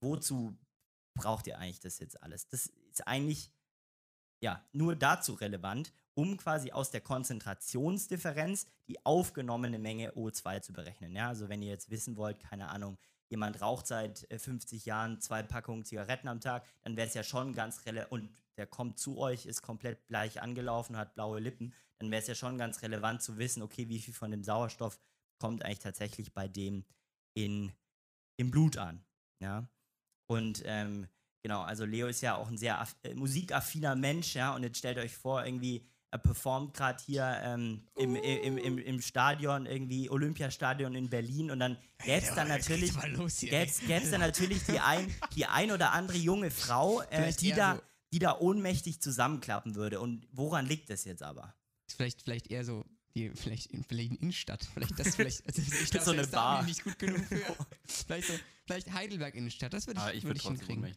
[0.00, 0.58] wozu
[1.14, 2.48] braucht ihr eigentlich das jetzt alles?
[2.48, 3.52] Das ist eigentlich
[4.42, 11.14] ja nur dazu relevant, um quasi aus der Konzentrationsdifferenz die aufgenommene Menge O2 zu berechnen.
[11.14, 15.20] Ja, also wenn ihr jetzt wissen wollt, keine Ahnung, jemand raucht seit 50 äh, Jahren
[15.20, 18.98] zwei Packungen Zigaretten am Tag, dann wäre es ja schon ganz relevant, und der kommt
[18.98, 22.82] zu euch, ist komplett bleich angelaufen, hat blaue Lippen, dann wäre es ja schon ganz
[22.82, 24.98] relevant zu wissen, okay, wie viel von dem Sauerstoff
[25.38, 26.84] kommt eigentlich tatsächlich bei dem
[27.34, 27.72] in,
[28.36, 29.04] im Blut an.
[29.40, 29.68] Ja,
[30.26, 31.08] und ähm,
[31.42, 34.98] genau, also Leo ist ja auch ein sehr äh, musikaffiner Mensch, ja, und jetzt stellt
[34.98, 40.94] euch vor, irgendwie, er performt gerade hier ähm, im, im, im, im Stadion, irgendwie Olympiastadion
[40.94, 42.92] in Berlin und dann gäbe es dann natürlich,
[43.40, 47.82] gäb's, dann natürlich die ein, die ein oder andere junge Frau, äh, die, da, so
[48.12, 50.00] die da ohnmächtig zusammenklappen würde.
[50.00, 51.54] Und woran liegt das jetzt aber?
[51.88, 56.04] Vielleicht, vielleicht eher so die vielleicht in Berlin Innenstadt, vielleicht das vielleicht, also ich glaube,
[56.04, 56.62] so eine Bar.
[56.64, 57.40] nicht gut genug für.
[57.86, 58.34] vielleicht so,
[58.66, 60.94] vielleicht Heidelberg Innenstadt, das würde ich, ah, ich würd ich hinkriegen.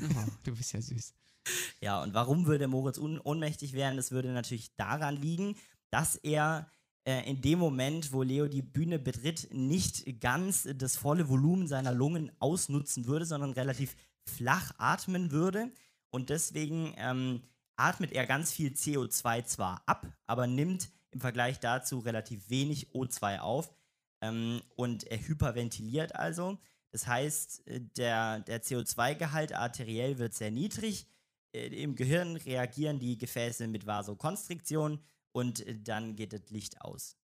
[0.00, 1.14] Oh, du bist ja süß.
[1.80, 3.96] Ja, und warum würde Moritz ohnmächtig werden?
[3.96, 5.56] Das würde natürlich daran liegen,
[5.90, 6.70] dass er
[7.04, 11.92] äh, in dem Moment, wo Leo die Bühne betritt, nicht ganz das volle Volumen seiner
[11.92, 15.72] Lungen ausnutzen würde, sondern relativ flach atmen würde.
[16.10, 17.42] Und deswegen ähm,
[17.76, 23.40] atmet er ganz viel CO2 zwar ab, aber nimmt im Vergleich dazu relativ wenig O2
[23.40, 23.72] auf.
[24.20, 26.58] Ähm, und er hyperventiliert also.
[26.92, 31.06] Das heißt, äh, der, der CO2-Gehalt arteriell wird sehr niedrig
[31.52, 35.00] im Gehirn reagieren die Gefäße mit Vasokonstriktion
[35.32, 37.16] und äh, dann geht das Licht aus.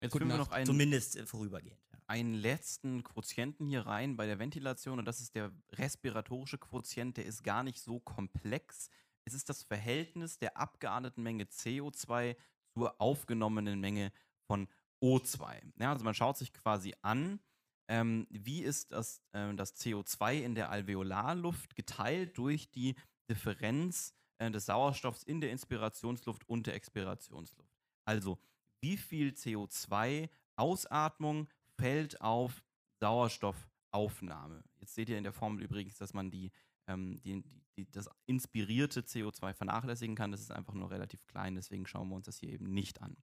[0.00, 1.80] Jetzt Gute wir noch einen, Zumindest äh, vorübergehend.
[1.92, 1.98] Ja.
[2.06, 7.26] Einen letzten Quotienten hier rein bei der Ventilation und das ist der respiratorische Quotient, der
[7.26, 8.88] ist gar nicht so komplex.
[9.24, 12.36] Es ist das Verhältnis der abgeatmeten Menge CO2
[12.74, 14.12] zur aufgenommenen Menge
[14.46, 14.68] von
[15.02, 15.60] O2.
[15.78, 17.40] Ja, also man schaut sich quasi an,
[17.88, 22.94] ähm, wie ist das, äh, das CO2 in der Alveolarluft geteilt durch die
[23.28, 27.74] Differenz äh, des Sauerstoffs in der Inspirationsluft und der Expirationsluft.
[28.04, 28.38] Also,
[28.80, 32.62] wie viel CO2-Ausatmung fällt auf
[33.00, 34.62] Sauerstoffaufnahme?
[34.76, 36.52] Jetzt seht ihr in der Formel übrigens, dass man die
[36.88, 37.44] ähm, die,
[37.76, 40.32] die, das inspirierte CO2 vernachlässigen kann.
[40.32, 43.16] Das ist einfach nur relativ klein, deswegen schauen wir uns das hier eben nicht an.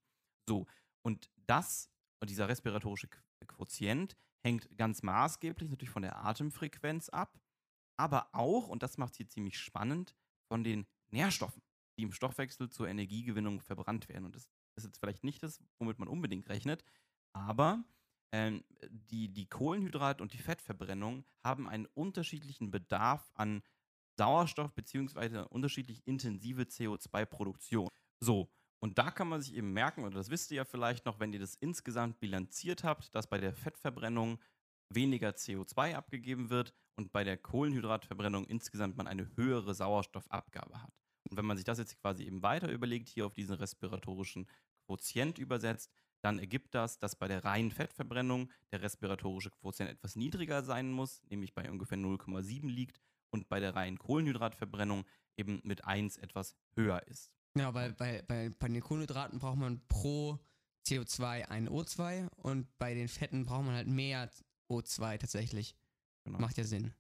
[0.47, 0.67] So,
[1.01, 1.89] und das,
[2.23, 3.09] dieser respiratorische
[3.47, 7.39] Quotient hängt ganz maßgeblich natürlich von der Atemfrequenz ab,
[7.97, 10.15] aber auch, und das macht es hier ziemlich spannend,
[10.47, 11.61] von den Nährstoffen,
[11.97, 14.25] die im Stoffwechsel zur Energiegewinnung verbrannt werden.
[14.25, 16.83] Und das ist jetzt vielleicht nicht das, womit man unbedingt rechnet,
[17.33, 17.83] aber
[18.31, 23.61] ähm, die, die Kohlenhydrat- und die Fettverbrennung haben einen unterschiedlichen Bedarf an
[24.17, 27.89] Sauerstoff beziehungsweise unterschiedlich intensive CO2-Produktion.
[28.19, 31.19] So, und da kann man sich eben merken, oder das wisst ihr ja vielleicht noch,
[31.19, 34.39] wenn ihr das insgesamt bilanziert habt, dass bei der Fettverbrennung
[34.93, 40.93] weniger CO2 abgegeben wird und bei der Kohlenhydratverbrennung insgesamt man eine höhere Sauerstoffabgabe hat.
[41.29, 44.47] Und wenn man sich das jetzt quasi eben weiter überlegt, hier auf diesen respiratorischen
[44.85, 50.63] Quotient übersetzt, dann ergibt das, dass bei der reinen Fettverbrennung der respiratorische Quotient etwas niedriger
[50.63, 52.99] sein muss, nämlich bei ungefähr 0,7 liegt
[53.31, 55.05] und bei der reinen Kohlenhydratverbrennung
[55.37, 57.31] eben mit 1 etwas höher ist.
[57.57, 60.39] Ja, weil bei, bei, bei den Kohlenhydraten braucht man pro
[60.87, 64.29] CO2 ein O2 und bei den Fetten braucht man halt mehr
[64.69, 65.75] O2 tatsächlich.
[66.25, 66.39] Genau.
[66.39, 66.93] Macht ja Sinn.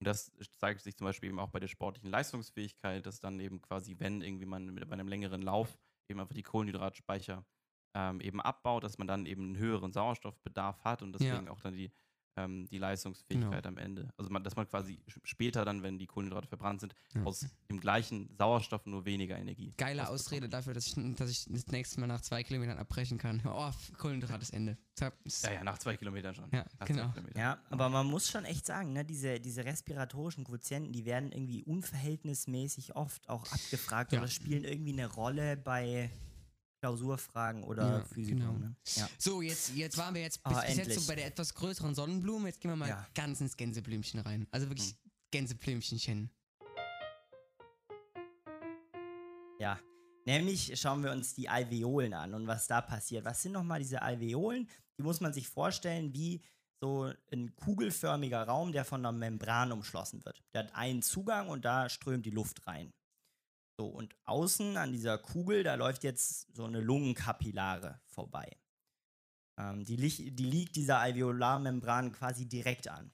[0.00, 3.60] Und das zeigt sich zum Beispiel eben auch bei der sportlichen Leistungsfähigkeit, dass dann eben
[3.60, 7.44] quasi, wenn irgendwie man mit, bei einem längeren Lauf eben einfach die Kohlenhydratspeicher
[7.94, 11.52] ähm, eben abbaut, dass man dann eben einen höheren Sauerstoffbedarf hat und deswegen Ja.
[11.52, 11.92] auch dann die,
[12.44, 14.12] ähm, die Leistungsfähigkeit am Ende.
[14.16, 17.22] Also man, dass man quasi später dann, wenn die Kohlenhydrate verbrannt sind, Ja.
[17.24, 19.72] aus dem gleichen Sauerstoff nur weniger Energie.
[19.76, 20.08] Geile.
[20.08, 23.42] Ausrede dafür, dass ich, dass ich das nächste Mal nach zwei Kilometern abbrechen kann.
[23.44, 24.76] Oh, Kohlenhydrat ist Ende.
[25.00, 25.10] Ja,
[25.52, 26.50] ja, nach zwei Kilometern schon.
[26.52, 27.12] Ja, Nach genau.
[27.34, 31.62] Ja, aber man muss schon echt sagen, ne, diese, diese respiratorischen Quotienten, die werden irgendwie
[31.62, 34.18] unverhältnismäßig oft auch abgefragt Ja.
[34.18, 36.10] oder spielen irgendwie eine Rolle bei
[36.80, 38.38] Klausurfragen oder Ja, Physikum.
[38.40, 38.52] genau.
[38.54, 38.74] Ne?
[38.96, 39.08] Ja.
[39.18, 42.48] So, jetzt, jetzt waren wir jetzt bis, bis jetzt so bei der etwas größeren Sonnenblume.
[42.48, 43.06] Jetzt gehen wir mal Ja.
[43.14, 44.46] ganz ins Gänseblümchen rein.
[44.50, 44.96] Also wirklich
[45.30, 46.30] Gänseblümchenchen.
[49.58, 49.78] ja.
[50.26, 53.24] Nämlich schauen wir uns die Alveolen an und was da passiert.
[53.24, 54.68] Was sind nochmal diese Alveolen?
[54.98, 56.42] Die muss man sich vorstellen wie
[56.82, 60.42] so ein kugelförmiger Raum, der von einer Membran umschlossen wird.
[60.54, 62.92] Der hat einen Zugang und da strömt die Luft rein.
[63.80, 68.54] So, und außen an dieser Kugel, da läuft jetzt so eine Lungenkapillare vorbei.
[69.56, 73.10] Ähm, die, die liegt dieser Alveolarmembran quasi direkt an.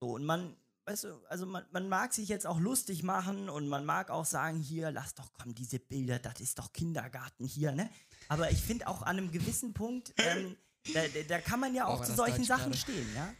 [0.00, 3.68] So, und man, weißt du, also man, man mag sich jetzt auch lustig machen und
[3.68, 7.72] man mag auch sagen, hier, lass doch kommen, diese Bilder, das ist doch Kindergarten hier,
[7.72, 7.90] ne?
[8.30, 10.56] Aber ich finde auch an einem gewissen Punkt, ähm,
[10.94, 12.78] da, da, kann man ja Oh, auch war zu solchen Sachen gerade.
[12.78, 13.34] stehen, ja?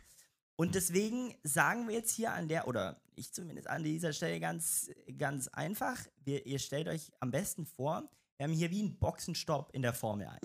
[0.57, 4.91] Und deswegen sagen wir jetzt hier an der, oder ich zumindest an dieser Stelle ganz,
[5.19, 9.75] ganz einfach, wir, ihr stellt euch am besten vor, wir haben hier wie einen Boxenstopp
[9.75, 10.41] in der Formel 1.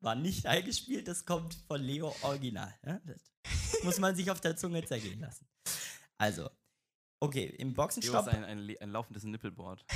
[0.00, 2.74] War nicht eingespielt, das kommt von Leo Original.
[2.84, 3.00] Ja?
[3.04, 5.46] Das muss man sich auf der Zunge zergehen lassen.
[6.18, 6.50] Also,
[7.20, 8.28] okay, im Leo ist Boxenstopp.
[8.28, 9.84] ein, ein, ein laufendes Nippelboard.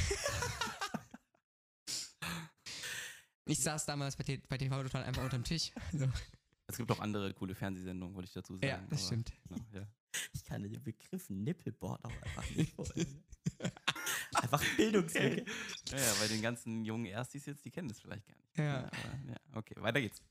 [3.48, 5.70] Ich saß damals bei, bei TV Total einfach unterm Tisch.
[5.92, 6.08] Also,
[6.68, 8.66] Es gibt auch andere coole Fernsehsendungen, wollte ich dazu sagen.
[8.66, 9.32] ja, das aber- stimmt.
[9.48, 9.86] Genau, ja.
[10.32, 13.22] Ich kann den Begriff Nippelboard auch einfach nicht vorstellen.
[14.34, 15.44] einfach Bildungslücke.
[15.90, 18.56] Ja, ja, bei den ganzen jungen Erstis jetzt, die kennen das vielleicht gar nicht.
[18.56, 18.84] Ja.
[18.86, 19.36] aber, ja.
[19.52, 20.22] Okay, weiter geht's.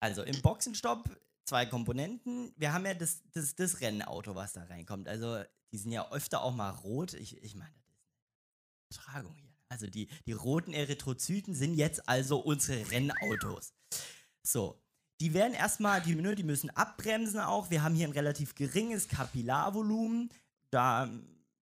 [0.00, 1.08] Also im Boxenstopp
[1.46, 2.52] zwei Komponenten.
[2.56, 5.08] Wir haben ja das, das, das Rennauto, was da reinkommt.
[5.08, 7.14] Also die sind ja öfter auch mal rot.
[7.14, 9.54] Ich, ich meine, das ist eine Übertragung hier.
[9.70, 13.72] Also die, die roten Erythrozyten sind jetzt also unsere Rennautos.
[14.42, 14.83] So.
[15.20, 17.70] Die werden erstmal, die, die müssen abbremsen auch.
[17.70, 20.30] Wir haben hier ein relativ geringes Kapillarvolumen.
[20.70, 21.08] Da,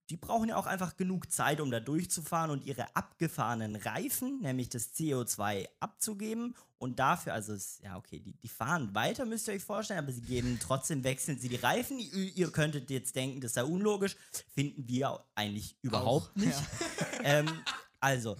[0.09, 4.69] die brauchen ja auch einfach genug Zeit, um da durchzufahren und ihre abgefahrenen Reifen, nämlich
[4.69, 6.55] das CO2, abzugeben.
[6.77, 10.21] Und dafür, also, ja, okay, die, die fahren weiter, müsst ihr euch vorstellen, aber sie
[10.21, 11.99] geben trotzdem, wechseln sie die Reifen.
[11.99, 14.17] Ihr, ihr könntet jetzt denken, das sei unlogisch.
[14.53, 16.57] Finden wir eigentlich überhaupt Auch, nicht.
[16.57, 17.23] Ja.
[17.23, 17.61] ähm,
[17.99, 18.35] also,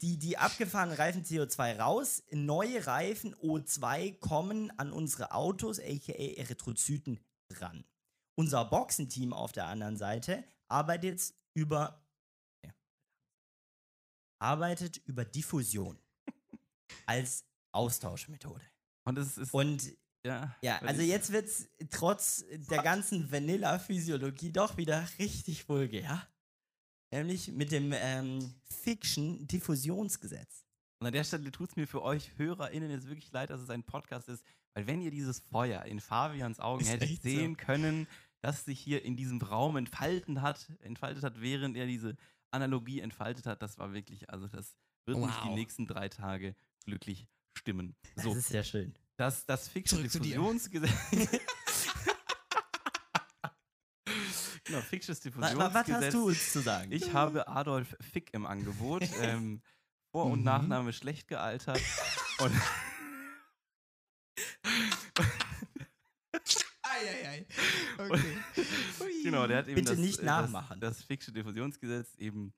[0.00, 7.20] die, die abgefahrenen Reifen CO2 raus, neue Reifen O2 kommen an unsere Autos, aka Erythrozyten,
[7.52, 7.84] ran.
[8.36, 12.00] Unser Boxenteam auf der anderen Seite arbeitet jetzt über
[14.40, 15.98] arbeitet über Diffusion
[17.06, 18.64] als Austauschmethode.
[19.04, 19.54] Und es ist.
[19.54, 26.26] Und ja, ja, also jetzt wird's trotz der ganzen Vanilla-Physiologie doch wieder richtig vulgär.
[27.14, 30.64] Nämlich mit dem ähm, Fiction-Diffusionsgesetz.
[30.98, 33.70] Und an der Stelle tut es mir für euch HörerInnen jetzt wirklich leid, dass es
[33.70, 37.28] ein Podcast ist, weil wenn ihr dieses Feuer in Fabians Augen Ist hättet echt so.
[37.28, 38.08] sehen können,
[38.40, 42.16] das sich hier in diesem Raum entfalten hat, entfaltet hat, während er diese
[42.50, 44.74] Analogie entfaltet hat, das war wirklich, also das
[45.06, 45.54] wird mich die Wow.
[45.54, 47.94] nächsten drei Tage glücklich stimmen.
[48.16, 48.92] Das So, ist sehr schön.
[49.16, 50.40] das, das Zurück zu dir.
[50.42, 50.90] Fiction-Diffusionsgesetz.
[54.74, 56.12] Genau, Ficksches Wa- wa- Was hast Diffusionsgesetz.
[56.14, 56.90] du uns zu sagen?
[56.92, 59.02] Ich habe Adolf Fick im Angebot.
[59.22, 59.62] ähm,
[60.10, 60.44] Vor- und Mhm.
[60.44, 61.80] Nachname schlecht gealtert.
[62.40, 62.52] und
[66.82, 67.46] Eieiei.
[67.98, 68.36] Okay.
[69.22, 70.80] Genau, der hat eben Bitte das, nicht äh, nachmachen.
[70.80, 72.52] Das, das Ficksche Diffusionsgesetz eben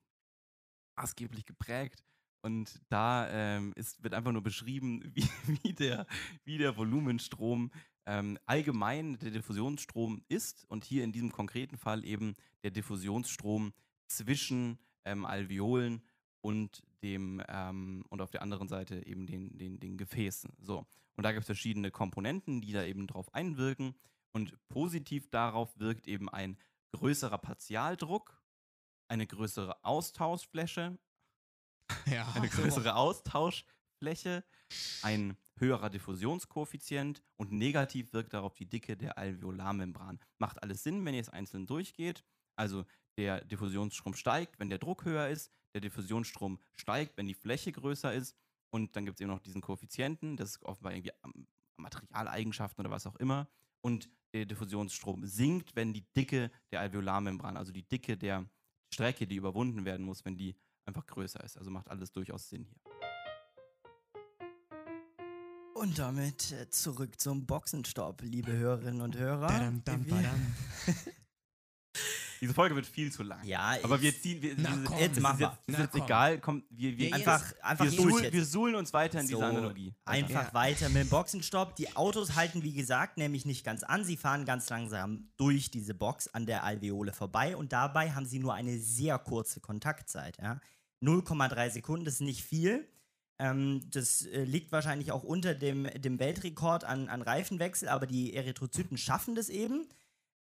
[0.99, 2.03] maßgeblich geprägt.
[2.43, 5.29] Und da ähm, ist, wird einfach nur beschrieben, wie,
[5.63, 6.07] wie, der,
[6.45, 7.71] wie der Volumenstrom
[8.07, 10.65] ähm, allgemein der Diffusionsstrom ist.
[10.69, 13.73] Und hier in diesem konkreten Fall eben der Diffusionsstrom
[14.07, 16.03] zwischen ähm, Alveolen
[16.41, 20.57] und dem ähm, und auf der anderen Seite eben den, den, den Gefäßen.
[20.61, 20.87] So.
[21.17, 23.95] Und da gibt es verschiedene Komponenten, die da eben drauf einwirken.
[24.33, 26.59] Und positiv darauf wirkt eben ein
[26.93, 28.43] größerer Partialdruck,
[29.09, 30.99] eine größere Austauschfläche,
[32.07, 32.95] Ja, eine größere
[33.97, 34.45] Austauschfläche,
[35.03, 40.21] ein höherer Diffusionskoeffizient und negativ wirkt darauf die Dicke der Alveolarmembran.
[40.39, 42.25] Macht alles Sinn, wenn ihr es einzeln durchgeht.
[42.57, 42.85] Also
[43.19, 48.13] der Diffusionsstrom steigt, wenn der Druck höher ist, der Diffusionsstrom steigt, wenn die Fläche größer
[48.13, 48.37] ist
[48.71, 51.13] und dann gibt es eben noch diesen Koeffizienten, das ist offenbar irgendwie
[51.79, 53.49] Materialeigenschaften oder was auch immer
[53.83, 58.49] und der Diffusionsstrom sinkt, wenn die Dicke der Alveolarmembran, also die Dicke der
[58.93, 61.57] Strecke, die überwunden werden muss, wenn die einfach größer ist.
[61.57, 63.16] Also macht alles durchaus Sinn hier.
[65.87, 69.47] Und damit äh, zurück zum Boxenstopp, liebe Hörerinnen und Hörer.
[69.47, 70.55] Dadam, dam, Wir- badam.
[72.41, 73.43] Diese Folge wird viel zu lang.
[73.45, 75.57] Ja, Aber wir ziehen, wir, Na komm, jetzt, mach ist mal.
[75.69, 78.33] jetzt, ist jetzt egal, komm, wir, wir, Ja, wir, einfach, einfach wir, jetzt.
[78.33, 79.95] wir suhlen uns weiter in So, dieser Analogie.
[80.05, 80.55] Einfach Ja.
[80.55, 81.77] weiter mit dem Boxenstopp.
[81.77, 84.05] Die Autos halten, wie gesagt, nämlich nicht ganz an.
[84.05, 88.41] Sie fahren ganz langsam durch diese Box an der Alveole vorbei und dabei haben sie
[88.41, 90.37] nur eine sehr kurze Kontaktzeit.
[90.39, 90.61] Ja?
[91.01, 92.89] 0,3 Sekunden, das ist nicht viel.
[93.39, 98.35] Ähm, das äh, liegt wahrscheinlich auch unter dem, dem Weltrekord an, an Reifenwechsel, aber die
[98.35, 99.87] Erythrozyten schaffen das eben.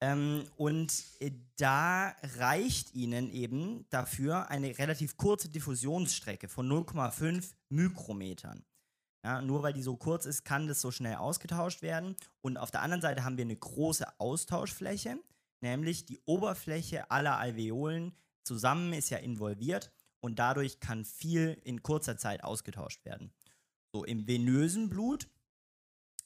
[0.01, 8.65] Ähm, und äh, da reicht ihnen eben dafür eine relativ kurze Diffusionsstrecke von 0,5 Mikrometern.
[9.23, 12.15] Ja, nur weil die so kurz ist, kann das so schnell ausgetauscht werden.
[12.41, 15.19] Und auf der anderen Seite haben wir eine große Austauschfläche,
[15.62, 22.17] nämlich die Oberfläche aller Alveolen zusammen ist ja involviert und dadurch kann viel in kurzer
[22.17, 23.34] Zeit ausgetauscht werden.
[23.93, 25.27] So im venösen Blut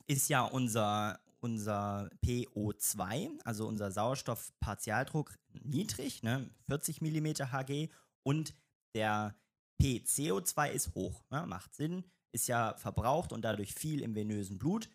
[0.07, 6.49] ist ja unser, unser PO2, also unser Sauerstoffpartialdruck, niedrig, ne?
[6.67, 7.89] 40 mm Hg
[8.23, 8.53] und
[8.93, 9.35] der
[9.81, 11.23] PCO2 ist hoch.
[11.31, 11.45] Ne?
[11.47, 14.89] Macht Sinn, ist ja verbraucht und dadurch viel im venösen Blut.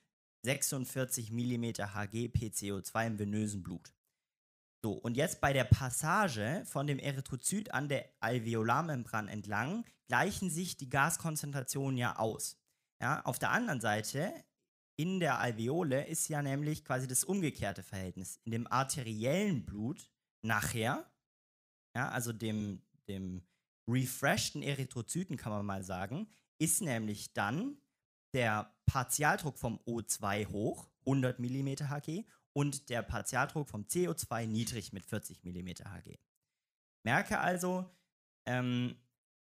[0.44, 3.92] 46 mm Hg PCO2 im venösen Blut.
[4.82, 10.76] So, und jetzt bei der Passage von dem Erythrozyt an der Alveolarmembran entlang gleichen sich
[10.78, 12.58] die Gaskonzentrationen ja aus.
[13.00, 14.32] Ja, auf der anderen Seite,
[14.96, 18.40] in der Alveole, ist ja nämlich quasi das umgekehrte Verhältnis.
[18.44, 20.10] In dem arteriellen Blut
[20.42, 21.10] nachher,
[21.94, 23.46] ja, also dem, dem
[23.88, 27.78] refreshten Erythrozyten kann man mal sagen, ist nämlich dann
[28.34, 35.06] der Partialdruck vom O2 hoch, 100 mm Hg, und der Partialdruck vom CO2 niedrig mit
[35.06, 36.18] 40 mm Hg.
[37.04, 37.88] Merke also,
[38.46, 38.96] ähm,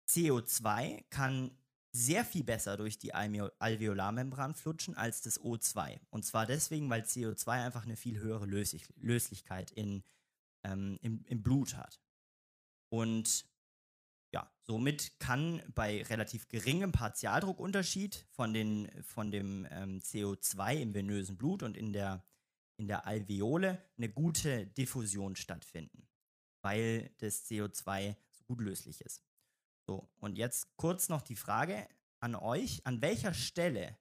[0.08, 1.52] CO2 kann
[1.92, 6.00] sehr viel besser durch die Alveo- Alveolarmembran flutschen als das O2.
[6.10, 10.04] Und zwar deswegen, weil CO2 einfach eine viel höhere Löslich Löslichkeit in,
[10.64, 12.02] ähm, im, im Blut hat.
[12.90, 13.46] Und
[14.34, 21.38] ja, somit kann bei relativ geringem Partialdruckunterschied von, den, von dem ähm, CO2 im venösen
[21.38, 22.26] Blut und in der,
[22.78, 26.08] in der Alveole eine gute Diffusion stattfinden,
[26.62, 29.24] weil das CO2 so gut löslich ist.
[29.88, 31.88] So, und jetzt kurz noch die Frage
[32.20, 33.98] an euch, an welcher Stelle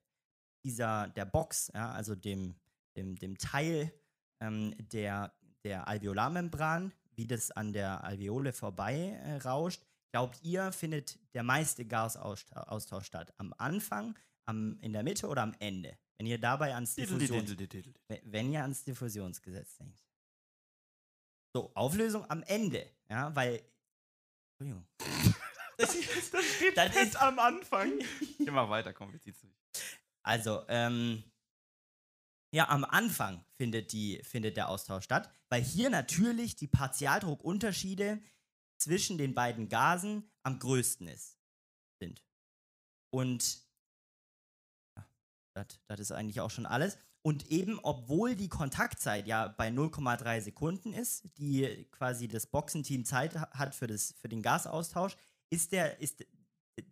[0.64, 2.56] dieser, der Box, ja, also dem,
[2.96, 3.92] dem, dem Teil
[4.40, 11.18] ähm, der, der Alveolarmembran, wie das an der Alveole vorbei äh, rauscht, glaubt ihr, findet
[11.34, 13.34] der meiste Gasaustausch statt?
[13.36, 15.98] Am Anfang, am, in der Mitte oder am Ende?
[16.18, 17.56] Wenn ihr dabei ans, Diffusions
[18.08, 20.02] wenn- ihr ans Diffusionsgesetz denkt.
[21.54, 23.62] So, Auflösung am Ende, ja, weil.
[24.58, 24.86] Entschuldigung.
[25.76, 25.88] Das,
[26.30, 27.98] das steht Das fest ist- am Anfang.
[28.38, 29.52] Geh mal weiter, komm, wir ziehen's durch.
[30.22, 31.24] Also, ähm,
[32.54, 38.22] ja, am Anfang findet, die, findet der Austausch statt, weil hier natürlich die Partialdruckunterschiede
[38.78, 41.38] zwischen den beiden Gasen am größten ist,
[42.00, 42.22] sind.
[43.10, 43.66] Und
[45.54, 46.98] das ist eigentlich auch schon alles.
[47.22, 53.34] Und eben, obwohl die Kontaktzeit ja bei 0,3 Sekunden ist, die quasi das Boxenteam Zeit
[53.36, 55.16] ha- hat für, das, für den Gasaustausch,
[55.48, 56.24] ist, der, ist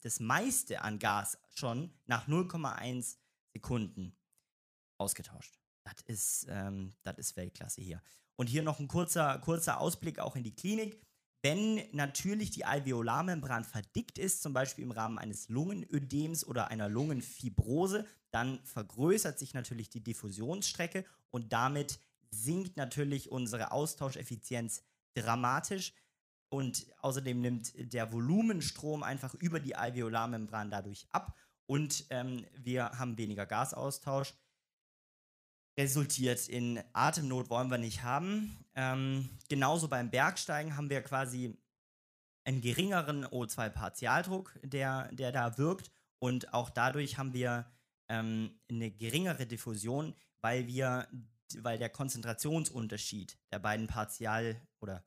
[0.01, 3.17] das meiste an Gas schon nach 0,1
[3.53, 4.17] Sekunden
[4.99, 5.59] ausgetauscht.
[5.85, 8.01] Das ist, ähm, das ist Weltklasse hier.
[8.37, 10.99] Und hier noch ein kurzer, kurzer Ausblick auch in die Klinik.
[11.43, 18.07] Wenn natürlich die Alveolarmembran verdickt ist, zum Beispiel im Rahmen eines Lungenödems oder einer Lungenfibrose,
[18.33, 24.83] dann vergrößert sich natürlich die Diffusionsstrecke und damit sinkt natürlich unsere Austauscheffizienz
[25.14, 25.93] dramatisch.
[26.49, 31.35] Und außerdem nimmt der Volumenstrom einfach über die Alveolarmembran dadurch ab
[31.66, 34.35] und ähm, wir haben weniger Gasaustausch.
[35.78, 38.66] Resultiert in Atemnot wollen wir nicht haben.
[38.74, 41.57] Ähm, genauso beim Bergsteigen haben wir quasi
[42.45, 45.91] einen geringeren O2-Partialdruck, der, der da wirkt.
[46.18, 47.64] Und auch dadurch haben wir
[48.13, 51.09] ähm, eine geringere Diffusion, weil wir,
[51.59, 55.03] weil der Konzentrationsunterschied der beiden Partial- oder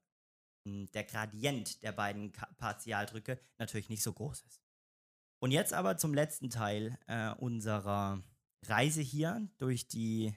[0.67, 4.61] hm, der Gradient der beiden Partialdrücke natürlich nicht so groß ist.
[5.39, 8.23] Und jetzt aber zum letzten Teil äh, unserer
[8.65, 10.33] Reise hier durch die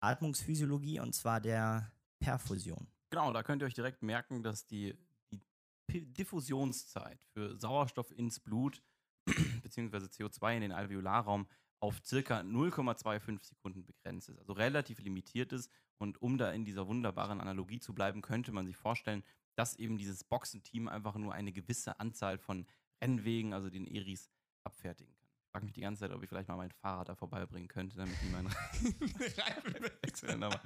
[0.00, 2.88] Atmungsphysiologie und zwar der Perfusion.
[3.10, 4.98] Genau, da könnt ihr euch direkt merken, dass die,
[5.30, 8.82] die Diffusionszeit für Sauerstoff ins Blut
[9.62, 10.06] bzw.
[10.06, 11.46] CO2 in den Alveolarraum
[11.80, 15.70] auf circa 0,25 Sekunden begrenzt ist, also relativ limitiert ist.
[15.98, 19.22] Und um da in dieser wunderbaren Analogie zu bleiben, könnte man sich vorstellen,
[19.54, 22.66] dass eben dieses Boxenteam einfach nur eine gewisse Anzahl von
[23.02, 24.30] Rennwegen, also den Eris,
[24.64, 25.30] abfertigen kann.
[25.44, 27.96] Ich frage mich die ganze Zeit, ob ich vielleicht mal mein Fahrrad da vorbeibringen könnte,
[27.96, 28.48] damit ich meinen
[29.38, 30.42] Reifen wechseln.
[30.42, 30.60] Aber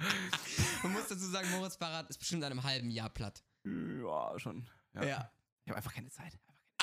[0.83, 3.43] Man muss dazu sagen, Moritz Fahrrad ist bestimmt in einem halben Jahr platt.
[3.63, 4.67] Ja, schon.
[4.93, 5.05] Ja.
[5.05, 5.31] ja.
[5.63, 6.37] Ich habe einfach keine Zeit.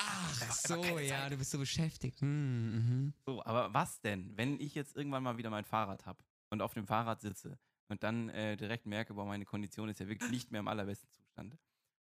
[0.09, 2.21] Ach einfach, so, ja, du bist so beschäftigt.
[2.21, 3.13] Hm, mhm.
[3.25, 6.73] So, aber was denn, wenn ich jetzt irgendwann mal wieder mein Fahrrad habe und auf
[6.73, 10.51] dem Fahrrad sitze und dann äh, direkt merke, boah, meine Kondition ist ja wirklich nicht
[10.51, 11.57] mehr im allerbesten Zustand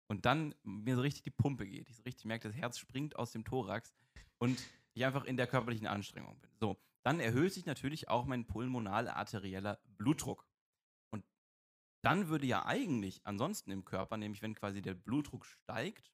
[0.08, 1.88] und dann mir so richtig die Pumpe geht.
[1.90, 3.94] Ich so richtig merke, das Herz springt aus dem Thorax
[4.38, 4.58] und
[4.94, 6.50] ich einfach in der körperlichen Anstrengung bin.
[6.58, 10.46] So, dann erhöht sich natürlich auch mein pulmonal-arterieller Blutdruck.
[11.10, 11.24] Und
[12.02, 16.10] dann würde ja eigentlich ansonsten im Körper, nämlich wenn quasi der Blutdruck steigt,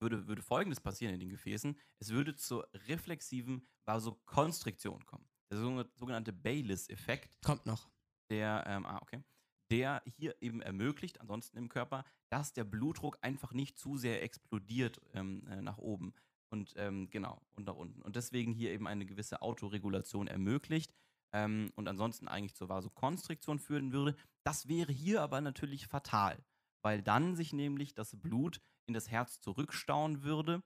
[0.00, 1.78] würde, würde Folgendes passieren in den Gefäßen.
[1.98, 5.28] Es würde zur reflexiven Vasokonstriktion kommen.
[5.50, 5.58] Der
[5.94, 7.40] sogenannte Bayliss-Effekt.
[7.42, 7.88] Kommt noch.
[8.30, 9.22] Der, ähm, ah, okay
[9.70, 15.00] der hier eben ermöglicht, ansonsten im Körper, dass der Blutdruck einfach nicht zu sehr explodiert
[15.14, 16.14] ähm, äh, nach oben
[16.50, 18.02] und ähm, genau und nach unten.
[18.02, 20.94] Und deswegen hier eben eine gewisse Autoregulation ermöglicht
[21.32, 24.16] ähm, und ansonsten eigentlich zur Vasokonstriktion führen würde.
[24.44, 26.38] Das wäre hier aber natürlich fatal,
[26.84, 30.62] weil dann sich nämlich das Blut in das Herz zurückstauen würde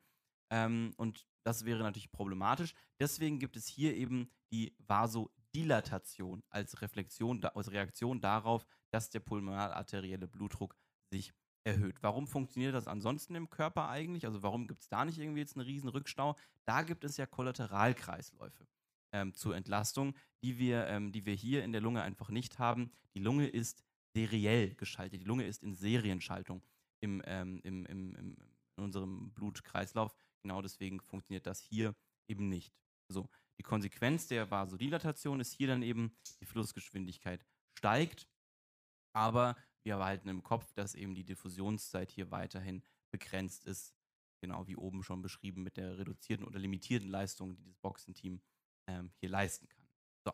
[0.51, 2.75] ähm, und das wäre natürlich problematisch.
[3.01, 10.29] Deswegen gibt es hier eben die Vasodilatation als Reflexion, als Reaktion darauf, dass der pulmonalarterielle
[10.29, 10.77] Blutdruck
[11.11, 11.33] sich
[11.65, 12.03] erhöht.
[12.03, 14.27] Warum funktioniert das ansonsten im Körper eigentlich?
[14.27, 16.37] Also warum gibt es da nicht irgendwie jetzt einen riesen Rückstau?
[16.65, 18.67] Da gibt es ja Kollateralkreisläufe
[19.13, 22.91] ähm, zur Entlastung, die wir, ähm, die wir hier in der Lunge einfach nicht haben.
[23.15, 23.85] Die Lunge ist
[24.19, 25.21] seriell geschaltet.
[25.21, 26.63] Die Lunge ist in Serienschaltung
[27.01, 28.37] im, ähm, im, im, im,
[28.77, 30.15] in unserem Blutkreislauf.
[30.43, 31.95] Genau deswegen funktioniert das hier
[32.29, 32.75] eben nicht.
[33.09, 37.45] So, die Konsequenz der Vasodilatation ist hier dann eben, die Flussgeschwindigkeit
[37.77, 38.29] steigt
[39.19, 43.95] aber wir behalten im Kopf, dass eben die Diffusionszeit hier weiterhin begrenzt ist.
[44.41, 48.41] Genau wie oben schon beschrieben mit der reduzierten oder limitierten Leistung, die das Boxenteam
[48.87, 49.89] ähm, hier leisten kann.
[50.25, 50.33] So.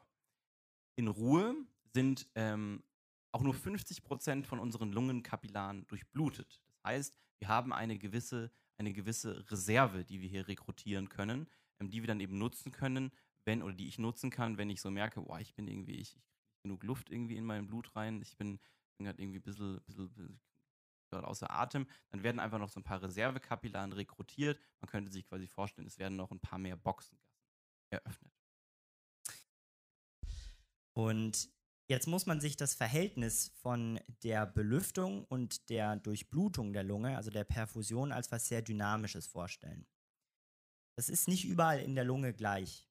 [0.96, 1.56] In Ruhe
[1.94, 2.82] sind ähm,
[3.34, 6.62] auch nur 50 Prozent von unseren Lungenkapillaren durchblutet.
[6.82, 11.48] Das heißt, wir haben eine gewisse, eine gewisse Reserve, die wir hier rekrutieren können,
[11.80, 13.10] ähm, die wir dann eben nutzen können,
[13.44, 16.16] wenn, oder die ich nutzen kann, wenn ich so merke, boah, ich bin irgendwie, ich,
[16.16, 18.60] ich genug Luft irgendwie in mein Blut rein, ich bin,
[18.98, 20.40] bin halt irgendwie ein bisschen, bisschen,
[21.10, 24.60] außer Atem, dann werden einfach noch so ein paar Reservekapillaren rekrutiert.
[24.80, 27.18] Man könnte sich quasi vorstellen, es werden noch ein paar mehr Boxengassen
[27.90, 28.32] eröffnet.
[30.92, 31.53] Und
[31.88, 37.30] jetzt muss man sich das Verhältnis von der Belüftung und der Durchblutung der Lunge, also
[37.30, 39.86] der Perfusion, als was sehr Dynamisches vorstellen.
[40.96, 42.88] Das ist nicht überall in der Lunge gleich.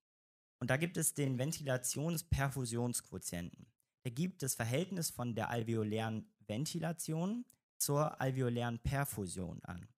[0.60, 3.68] Und da gibt es den Ventilations-Perfusionsquotienten.
[4.06, 7.46] Der gibt das Verhältnis von der alveolären Ventilation
[7.78, 9.90] zur alveolären Perfusion an.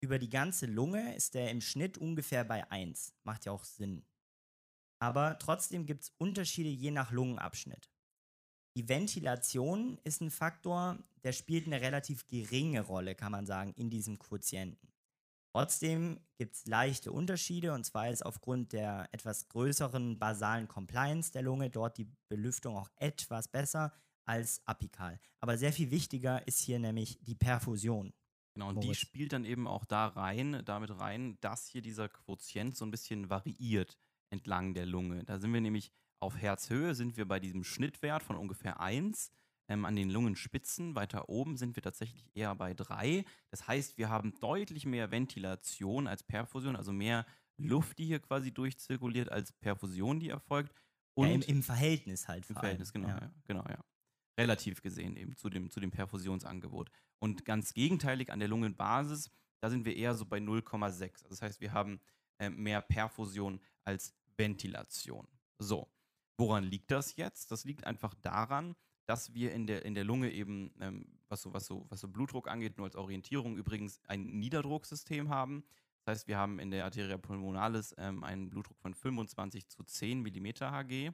[0.00, 3.14] Über die ganze Lunge ist der im Schnitt ungefähr bei 1.
[3.22, 4.04] Macht ja auch Sinn.
[5.00, 7.93] Aber trotzdem gibt es Unterschiede je nach Lungenabschnitt.
[8.76, 13.88] Die Ventilation ist ein Faktor, der spielt eine relativ geringe Rolle, kann man sagen, in
[13.88, 14.92] diesem Quotienten.
[15.52, 21.42] Trotzdem gibt es leichte Unterschiede und zwar ist aufgrund der etwas größeren basalen Compliance der
[21.42, 23.92] Lunge dort die Belüftung auch etwas besser
[24.24, 25.20] als apikal.
[25.40, 28.12] Aber sehr viel wichtiger ist hier nämlich die Perfusion.
[28.54, 32.76] Genau, und die spielt dann eben auch da rein, damit rein, dass hier dieser Quotient
[32.76, 33.96] so ein bisschen variiert
[34.30, 35.24] entlang der Lunge.
[35.24, 35.92] Da sind wir nämlich
[36.24, 39.30] auf Herzhöhe, sind wir bei diesem Schnittwert von ungefähr 1.
[39.68, 43.24] Ähm, an den Lungenspitzen weiter oben sind wir tatsächlich eher bei drei.
[43.50, 47.24] Das heißt, wir haben deutlich mehr Ventilation als Perfusion, also mehr
[47.56, 50.74] Luft, die hier quasi durchzirkuliert, als Perfusion, die erfolgt.
[51.14, 52.48] Und ja, im, im, Verhältnis halt.
[52.50, 53.20] Im Verhältnis, genau, ja.
[53.20, 53.32] ja.
[53.44, 53.78] genau, ja.
[54.38, 56.90] Relativ gesehen eben zu dem, zu dem Perfusionsangebot.
[57.20, 61.02] Und ganz gegenteilig an der Lungenbasis, da sind wir eher so bei 0,6.
[61.02, 62.00] Also das heißt, wir haben
[62.38, 65.28] äh, mehr Perfusion als Ventilation.
[65.58, 65.88] So,
[66.36, 67.50] woran liegt das jetzt?
[67.50, 68.74] Das liegt einfach daran,
[69.06, 72.08] dass wir in der, in der Lunge eben, ähm, was, so, was, so, was so
[72.08, 75.64] Blutdruck angeht, nur als Orientierung übrigens ein Niederdrucksystem haben.
[76.04, 80.20] Das heißt, wir haben in der Arteria pulmonalis ähm, einen Blutdruck von 25 zu 10
[80.20, 81.12] mm Hg.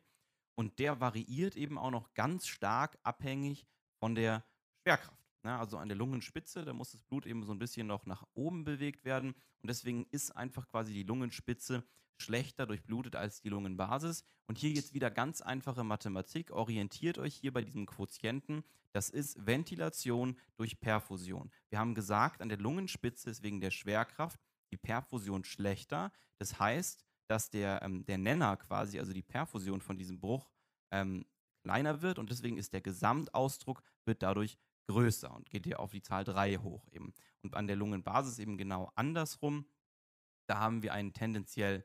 [0.54, 3.66] Und der variiert eben auch noch ganz stark abhängig
[3.98, 4.44] von der
[4.82, 5.20] Schwerkraft.
[5.42, 5.56] Ne?
[5.58, 8.64] Also an der Lungenspitze, da muss das Blut eben so ein bisschen noch nach oben
[8.64, 9.30] bewegt werden.
[9.62, 11.84] Und deswegen ist einfach quasi die Lungenspitze
[12.20, 14.24] schlechter durchblutet als die Lungenbasis.
[14.46, 16.50] Und hier jetzt wieder ganz einfache Mathematik.
[16.50, 18.64] Orientiert euch hier bei diesem Quotienten.
[18.92, 21.50] Das ist Ventilation durch Perfusion.
[21.68, 24.40] Wir haben gesagt, an der Lungenspitze ist wegen der Schwerkraft
[24.72, 26.12] die Perfusion schlechter.
[26.38, 30.50] Das heißt, dass der, ähm, der Nenner quasi, also die Perfusion von diesem Bruch,
[30.90, 31.24] ähm,
[31.62, 34.58] kleiner wird und deswegen ist der Gesamtausdruck wird dadurch
[34.88, 37.12] größer und geht hier auf die Zahl 3 hoch eben.
[37.42, 39.66] Und an der Lungenbasis eben genau andersrum.
[40.46, 41.84] Da haben wir einen tendenziell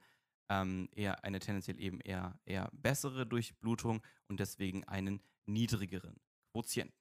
[0.50, 6.20] ähm, eher eine tendenziell eben eher, eher bessere Durchblutung und deswegen einen niedrigeren
[6.52, 6.96] Quotienten.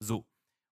[0.00, 0.26] So.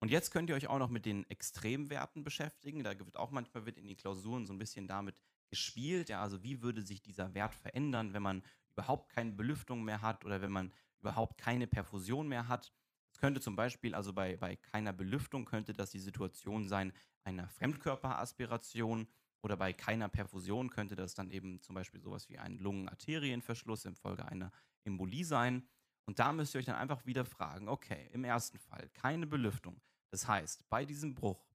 [0.00, 2.84] Und jetzt könnt ihr euch auch noch mit den Extremwerten beschäftigen.
[2.84, 6.08] Da wird auch manchmal wird in den Klausuren so ein bisschen damit gespielt.
[6.08, 8.42] Ja, also wie würde sich dieser Wert verändern, wenn man
[8.72, 12.72] überhaupt keine Belüftung mehr hat oder wenn man überhaupt keine Perfusion mehr hat.
[13.10, 16.92] Es könnte zum Beispiel, also bei, bei keiner Belüftung könnte das die Situation sein
[17.24, 19.08] einer Fremdkörperaspiration
[19.42, 24.24] oder bei keiner Perfusion könnte das dann eben zum Beispiel sowas wie ein Lungenarterienverschluss infolge
[24.24, 24.50] einer
[24.84, 25.68] Embolie sein.
[26.08, 29.80] Und da müsst ihr euch dann einfach wieder fragen, okay, im ersten Fall keine Belüftung.
[30.12, 31.46] Das heißt, bei diesem Bruch,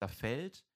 [0.00, 0.66] da fällt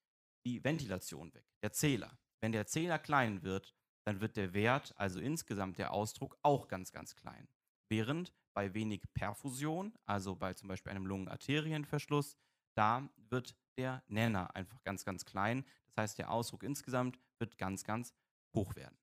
[0.46, 2.18] die Ventilation weg, der Zähler.
[2.40, 3.74] Wenn der Zähler klein wird,
[4.06, 7.48] dann wird der Wert, also insgesamt der Ausdruck, auch ganz, ganz klein.
[7.88, 12.36] Während bei wenig Perfusion, also bei zum Beispiel einem Lungenarterienverschluss,
[12.74, 15.64] da wird der Nenner einfach ganz, ganz klein.
[15.86, 18.12] Das heißt, der Ausdruck insgesamt wird ganz, ganz
[18.54, 18.96] hoch werden.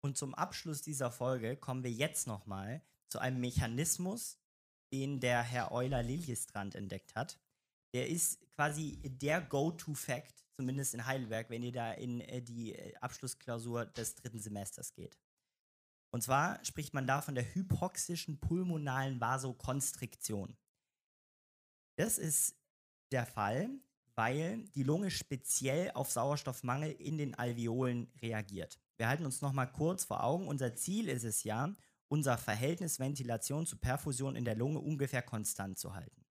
[0.00, 4.38] Und zum Abschluss dieser Folge kommen wir jetzt nochmal zu einem Mechanismus,
[4.92, 7.40] den der Herr Euler-Liljestrand entdeckt hat.
[7.94, 12.94] Der ist quasi der Go-To-Fact, zumindest in Heidelberg, wenn ihr da in äh, die äh,
[12.96, 15.18] Abschlussklausur des dritten Semesters geht.
[16.10, 20.56] Und zwar spricht man da von der hypoxischen pulmonalen Vasokonstriktion.
[21.96, 22.56] Das ist
[23.12, 23.70] der Fall,
[24.14, 28.78] weil die Lunge speziell auf Sauerstoffmangel in den Alveolen reagiert.
[28.96, 30.48] Wir halten uns noch mal kurz vor Augen.
[30.48, 31.74] Unser Ziel ist es ja,
[32.08, 36.24] unser Verhältnis Ventilation zu Perfusion in der Lunge ungefähr konstant zu halten.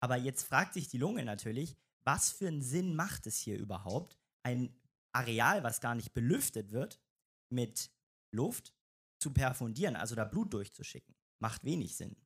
[0.00, 4.18] Aber jetzt fragt sich die Lunge natürlich, was für einen Sinn macht es hier überhaupt,
[4.42, 4.78] ein
[5.12, 7.00] Areal, was gar nicht belüftet wird,
[7.48, 7.90] mit
[8.30, 8.74] Luft
[9.18, 11.14] zu perfundieren, also da Blut durchzuschicken?
[11.38, 12.16] Macht wenig Sinn.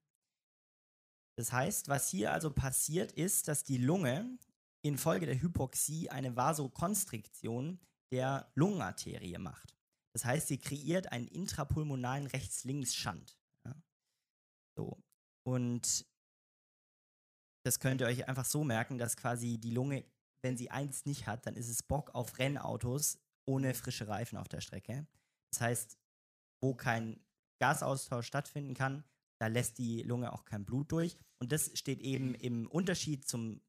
[1.38, 4.38] Das heißt, was hier also passiert ist, dass die Lunge
[4.82, 7.78] infolge der Hypoxie eine Vasokonstriktion
[8.10, 9.76] der Lungenarterie macht.
[10.12, 13.38] Das heißt, sie kreiert einen intrapulmonalen Rechts-Links-Schand.
[13.64, 13.76] Ja?
[14.76, 15.00] So.
[15.46, 16.06] Und
[17.64, 20.04] das könnt ihr euch einfach so merken, dass quasi die Lunge,
[20.42, 24.48] wenn sie eins nicht hat, dann ist es Bock auf Rennautos ohne frische Reifen auf
[24.48, 25.06] der Strecke.
[25.52, 25.98] Das heißt,
[26.60, 27.24] wo kein
[27.60, 29.04] Gasaustausch stattfinden kann,
[29.38, 31.16] da lässt die Lunge auch kein Blut durch.
[31.38, 33.60] Und das steht eben im Unterschied zum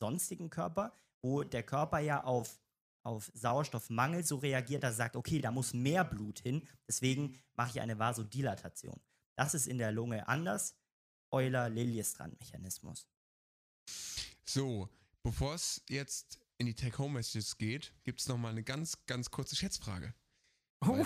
[0.00, 2.60] sonstigen Körper, wo der Körper ja auf,
[3.02, 7.70] auf Sauerstoffmangel so reagiert, dass er sagt, okay, da muss mehr Blut hin, deswegen mache
[7.70, 9.00] ich eine Vasodilatation.
[9.36, 10.76] Das ist in der Lunge anders.
[11.30, 13.06] Euler-Liljestrand-Mechanismus.
[14.44, 14.88] So,
[15.22, 20.14] bevor es jetzt in die Take-Home-Messages geht, gibt es nochmal eine ganz, ganz kurze Schätzfrage.
[20.80, 20.96] Uh,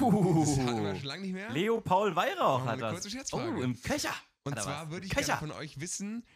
[0.41, 1.51] das hatten wir schon lange nicht mehr.
[1.51, 2.93] Leo Paul Weihrauch hat das.
[2.93, 3.59] Kurze Schätzfrage.
[3.59, 4.15] Oh, im Köcher.
[4.45, 5.39] Und zwar würde ich Köcher.
[5.39, 6.27] gerne von euch wissen,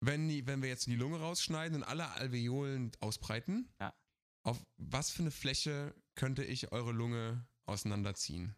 [0.00, 3.94] wenn, die, wenn wir jetzt die Lunge rausschneiden und alle Alveolen ausbreiten, ja.
[4.42, 8.54] auf was für eine Fläche könnte ich eure Lunge auseinanderziehen?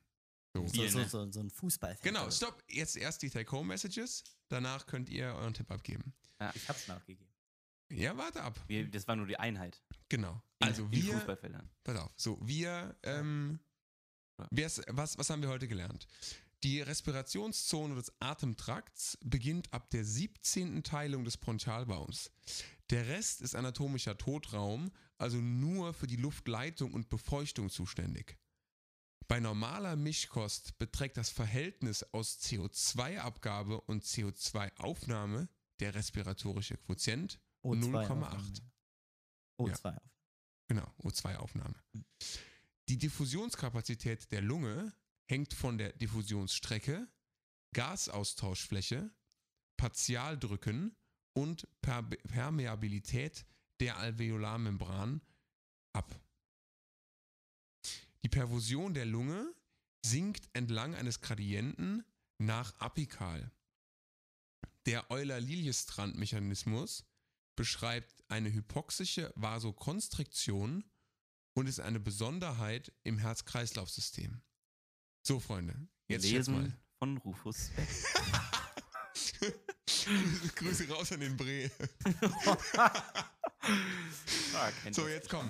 [0.56, 2.02] So, so, so, so, so ein Fußballfeld.
[2.02, 2.62] Genau, stopp.
[2.68, 4.22] Jetzt erst die Take-Home-Messages.
[4.48, 6.14] Danach könnt ihr euren Tipp abgeben.
[6.40, 7.34] Ja, ich hab's nachgegeben.
[7.90, 8.58] Ja, warte ab.
[8.68, 9.82] Wir, das war nur die Einheit.
[10.08, 10.40] Genau.
[10.60, 11.14] In, also in wir.
[11.14, 11.68] Fußballfeldern.
[11.82, 12.12] Pass auf.
[12.16, 12.96] So, wir.
[13.02, 13.58] Ähm,
[14.50, 16.06] was, was haben wir heute gelernt?
[16.62, 20.82] Die Respirationszone des Atemtrakts beginnt ab der 17.
[20.82, 22.30] Teilung des Bronchialbaums.
[22.90, 28.38] Der Rest ist anatomischer Totraum, also nur für die Luftleitung und Befeuchtung zuständig.
[29.28, 35.48] Bei normaler Mischkost beträgt das Verhältnis aus CO2-Abgabe und CO2-Aufnahme
[35.80, 38.10] der respiratorische Quotient O2 0,8.
[38.10, 38.52] Aufnahme.
[39.58, 40.10] O2 auf.
[40.68, 41.74] Genau, O2-Aufnahme.
[42.88, 44.92] Die Diffusionskapazität der Lunge
[45.26, 47.08] hängt von der Diffusionsstrecke,
[47.72, 49.10] Gasaustauschfläche,
[49.76, 50.96] Partialdrücken
[51.32, 53.46] und per Permeabilität
[53.80, 55.22] der Alveolarmembran
[55.92, 56.20] ab.
[58.22, 59.54] Die Perfusion der Lunge
[60.04, 62.04] sinkt entlang eines Gradienten
[62.38, 63.50] nach apikal.
[64.86, 67.04] Der Euler-Liljestrand-Mechanismus
[67.56, 70.84] beschreibt eine hypoxische Vasokonstriktion
[71.54, 74.40] und ist eine Besonderheit im Herz-Kreislauf-System.
[75.26, 76.72] So, Freunde, jetzt Lesen mal.
[76.98, 77.70] von Rufus.
[80.56, 81.70] Grüße raus an den Bre.
[84.54, 85.48] Ah, So, jetzt komm.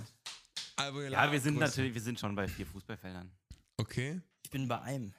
[0.78, 3.28] Ja, wir sind natürlich, wir sind schon bei vier Fußballfeldern.
[3.76, 4.20] Okay.
[4.44, 5.12] Ich bin bei einem.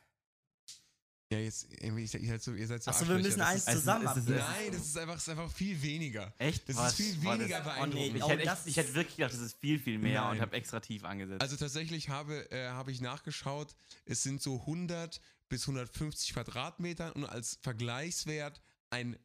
[1.32, 4.06] Ja, jetzt, seid ihr seid so, ihr seid so Achso, wir müssen eins ist, zusammen
[4.06, 4.38] es ist- abgeben.
[4.38, 6.34] Nein, das ist einfach, das ist einfach viel weniger.
[6.38, 6.70] Echt?
[6.70, 7.00] Das Was?
[7.00, 8.16] ist viel weniger das- beeindruckend.
[8.18, 10.32] Ich Oh, hätte, das echt, ich hätte wirklich gedacht, das ist viel, viel mehr Nein.
[10.36, 11.42] und habe extra tief angesetzt.
[11.42, 15.20] Also tatsächlich habe, äh, habe ich nachgeschaut, es sind so 100
[15.50, 18.62] bis 150 Quadratmetern und als Vergleichswert
[18.92, 19.18] ein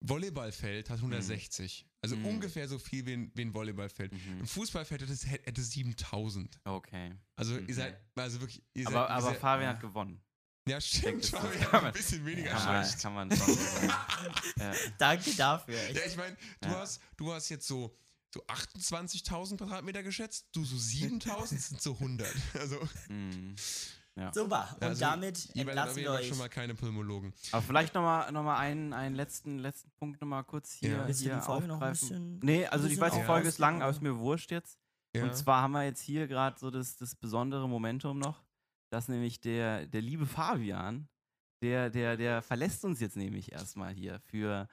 [0.00, 1.86] Volleyballfeld hat 160.
[2.00, 2.26] Also Mhm.
[2.26, 4.12] ungefähr so viel wie ein, wie ein Volleyballfeld.
[4.12, 4.40] Mhm.
[4.40, 6.58] Ein Fußballfeld hätte, hätte 7000.
[6.64, 7.12] Okay.
[7.36, 7.68] Also Mhm.
[7.68, 10.20] ihr seid, also wirklich, ihr Aber, seid, ihr aber seid, Fabian hat gewonnen.
[10.68, 13.02] Ja, stimmt, das Fabian kann man- ein bisschen weniger Ja, schlecht.
[13.02, 13.92] kann man schon sagen.
[14.58, 14.72] ja.
[14.98, 15.74] Danke dafür.
[15.74, 15.96] echt.
[15.96, 16.80] Ja, ich meine, du, Ja.
[16.80, 17.96] hast, du hast jetzt so,
[18.32, 22.28] so 28.000 Quadratmeter geschätzt, du so 7.000, das sind so 100.
[22.58, 23.56] Also, Mhm.
[24.34, 24.68] Super.
[24.74, 26.28] Und also damit entlassen wir euch.
[26.28, 27.32] schon mal keine Pulmologen.
[27.50, 31.06] Aber vielleicht nochmal noch mal einen, einen letzten, letzten Punkt nochmal kurz hier, Ja.
[31.06, 32.08] Hier die Folge noch ein aufgreifen.
[32.08, 34.78] bisschen- nee, also ich weiß, die Folge ist lang, aber ist mir wurscht jetzt.
[35.16, 35.24] Ja.
[35.24, 38.42] Und zwar haben wir jetzt hier gerade so das, das besondere Momentum noch,
[38.92, 41.08] dass nämlich der, der liebe Fabian,
[41.62, 44.68] der, der, der verlässt uns jetzt nämlich erstmal hier für,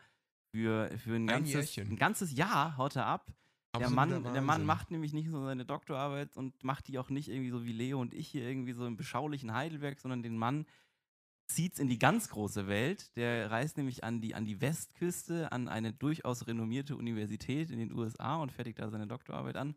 [0.51, 1.93] für, für ein, Ein ganzes, Jährchen.
[1.93, 3.31] ein ganzes Jahr, haut er ab.
[3.77, 7.29] Der Mann, der Mann macht nämlich nicht nur seine Doktorarbeit und macht die auch nicht
[7.29, 10.65] irgendwie so wie Leo und ich hier irgendwie so im beschaulichen Heidelberg, sondern den Mann
[11.47, 13.15] zieht's in die ganz große Welt.
[13.15, 17.93] Der reist nämlich an die, an die Westküste, an eine durchaus renommierte Universität in den
[17.93, 19.75] USA und fertigt da seine Doktorarbeit an.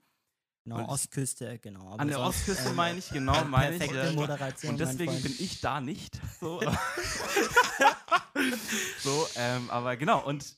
[0.65, 1.97] Genau, Ostküste, genau.
[1.97, 4.15] An der sonst, Ostküste ähm, meine ich, genau, meine ich.
[4.15, 4.73] Moderation.
[4.73, 6.21] Und deswegen bin ich da nicht.
[6.41, 6.61] So,
[9.03, 10.57] so ähm, aber genau, und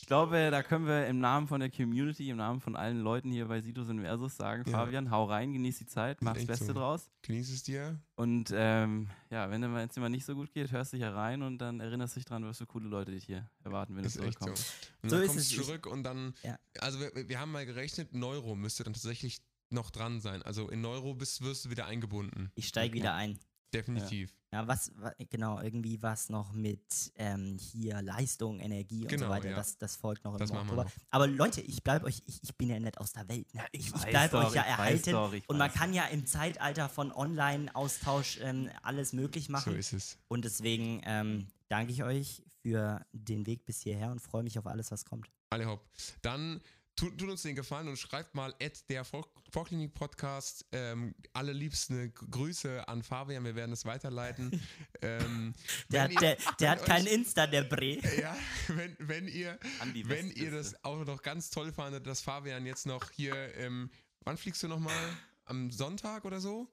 [0.00, 3.30] ich glaube, da können wir im Namen von der Community, im Namen von allen Leuten
[3.30, 4.78] hier bei Situs Inversus sagen, Ja.
[4.78, 6.72] Fabian, hau rein, genieß die Zeit, mach das Beste so.
[6.74, 7.10] draus.
[7.22, 8.00] Genieß es dir.
[8.14, 11.58] Und ähm, ja, wenn es dir mal nicht so gut geht, hörst dich herein und
[11.58, 14.20] dann erinnerst dich dran, was für coole Leute dich hier erwarten, wenn du ist so.
[14.20, 14.92] zurückkommst.
[15.02, 15.66] Und So dann ist kommst du es.
[15.66, 16.58] zurück und dann, Ja.
[16.80, 19.38] also wir, wir haben mal gerechnet, Neuro müsste dann tatsächlich
[19.70, 20.42] noch dran sein.
[20.42, 22.50] Also in Neuro bist, wirst du wieder eingebunden.
[22.54, 23.38] Ich steige wieder ein.
[23.74, 24.30] Definitiv.
[24.30, 24.36] Ja,
[24.66, 29.50] was, wa- genau, irgendwie was noch mit ähm, hier Leistung, Energie und Genau, so weiter.
[29.50, 29.56] ja.
[29.56, 30.86] Das, das folgt noch Das im Oktober.
[31.10, 33.52] Aber Leute, ich bleibe euch, ich, ich bin ja nicht aus der Welt.
[33.54, 33.64] Ne?
[33.72, 35.10] Ich, ich weiß bleibe euch ja ich erhalten.
[35.12, 39.76] doch, ich und man kann ja im Zeitalter von Online-Austausch ähm, alles möglich So machen.
[39.76, 40.18] ist es.
[40.28, 44.66] und deswegen ähm, danke ich euch für den Weg bis hierher und freue mich auf
[44.66, 45.28] alles, was kommt.
[45.50, 45.80] Alle hopp.
[46.22, 46.60] Dann
[46.96, 51.52] tut, tut uns den Gefallen und schreibt mal at der Vor- Vorklinik Podcast ähm, alle
[51.52, 53.44] liebsten Grüße an Fabian.
[53.44, 54.60] Wir werden es weiterleiten.
[55.02, 55.54] ähm,
[55.90, 57.98] Der, hat, der, ihr- der hat wenn kein euch- Insta, der Bre.
[58.20, 58.36] Ja,
[58.68, 59.58] wenn, wenn ihr
[60.04, 63.90] Wenn ihr das auch noch ganz toll fandet, dass Fabian jetzt noch hier, ähm,
[64.24, 64.96] wann fliegst du nochmal?
[65.44, 66.68] Am Sonntag oder so?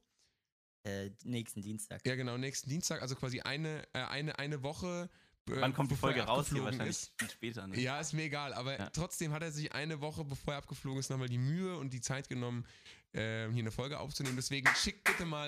[0.86, 2.02] Äh, nächsten Dienstag.
[2.06, 5.10] Ja, genau, nächsten Dienstag, also quasi eine, äh, eine, eine Woche.
[5.50, 6.48] Äh, Wann kommt die Folge raus?
[6.50, 7.12] Hier wahrscheinlich Ist.
[7.32, 7.68] später.
[7.68, 7.80] Ne?
[7.80, 8.90] Ja, ist mir egal, aber Ja.
[8.92, 12.02] trotzdem hat er sich eine Woche, bevor er abgeflogen ist, nochmal die Mühe und die
[12.02, 12.66] Zeit genommen,
[13.14, 14.36] äh, hier eine Folge aufzunehmen.
[14.36, 15.48] Deswegen schickt bitte mal.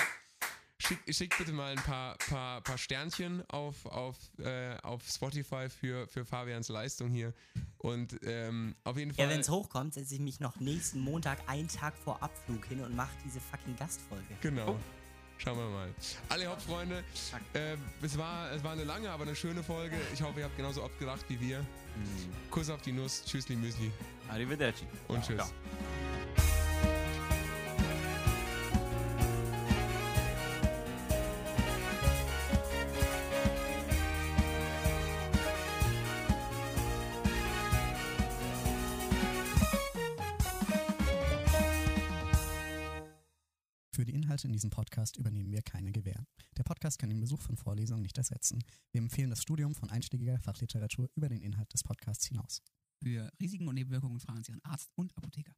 [0.78, 6.06] Schickt schick bitte mal ein paar, paar, paar Sternchen auf, auf, äh, auf Spotify für,
[6.10, 7.34] für Fabians Leistung hier.
[7.78, 9.26] Und ähm, auf jeden Fall.
[9.26, 12.82] Ja, wenn es hochkommt, setze ich mich noch nächsten Montag einen Tag vor Abflug hin
[12.82, 14.26] und mache diese fucking Gastfolge.
[14.42, 14.78] Genau.
[15.38, 15.94] Schauen wir mal.
[16.30, 17.04] Alle Hauptfreunde,
[17.54, 19.96] äh, es, war, es war eine lange, aber eine schöne Folge.
[20.14, 21.60] Ich hoffe, ihr habt genauso oft gelacht wie wir.
[21.60, 22.52] Mhm.
[22.52, 23.92] Kuss auf die Nuss, Tschüssli Müsli
[24.30, 24.86] Arrivederci.
[25.08, 25.38] und Tschüss.
[25.38, 26.55] Ja.
[44.36, 46.26] Inhalte in diesem Podcast übernehmen wir keine Gewähr.
[46.58, 48.62] Der Podcast kann den Besuch von Vorlesungen nicht ersetzen.
[48.92, 52.62] Wir empfehlen das Studium von einschlägiger Fachliteratur über den Inhalt des Podcasts hinaus.
[53.02, 55.54] Für Risiken und Nebenwirkungen fragen Sie Ihren Arzt und Apotheker.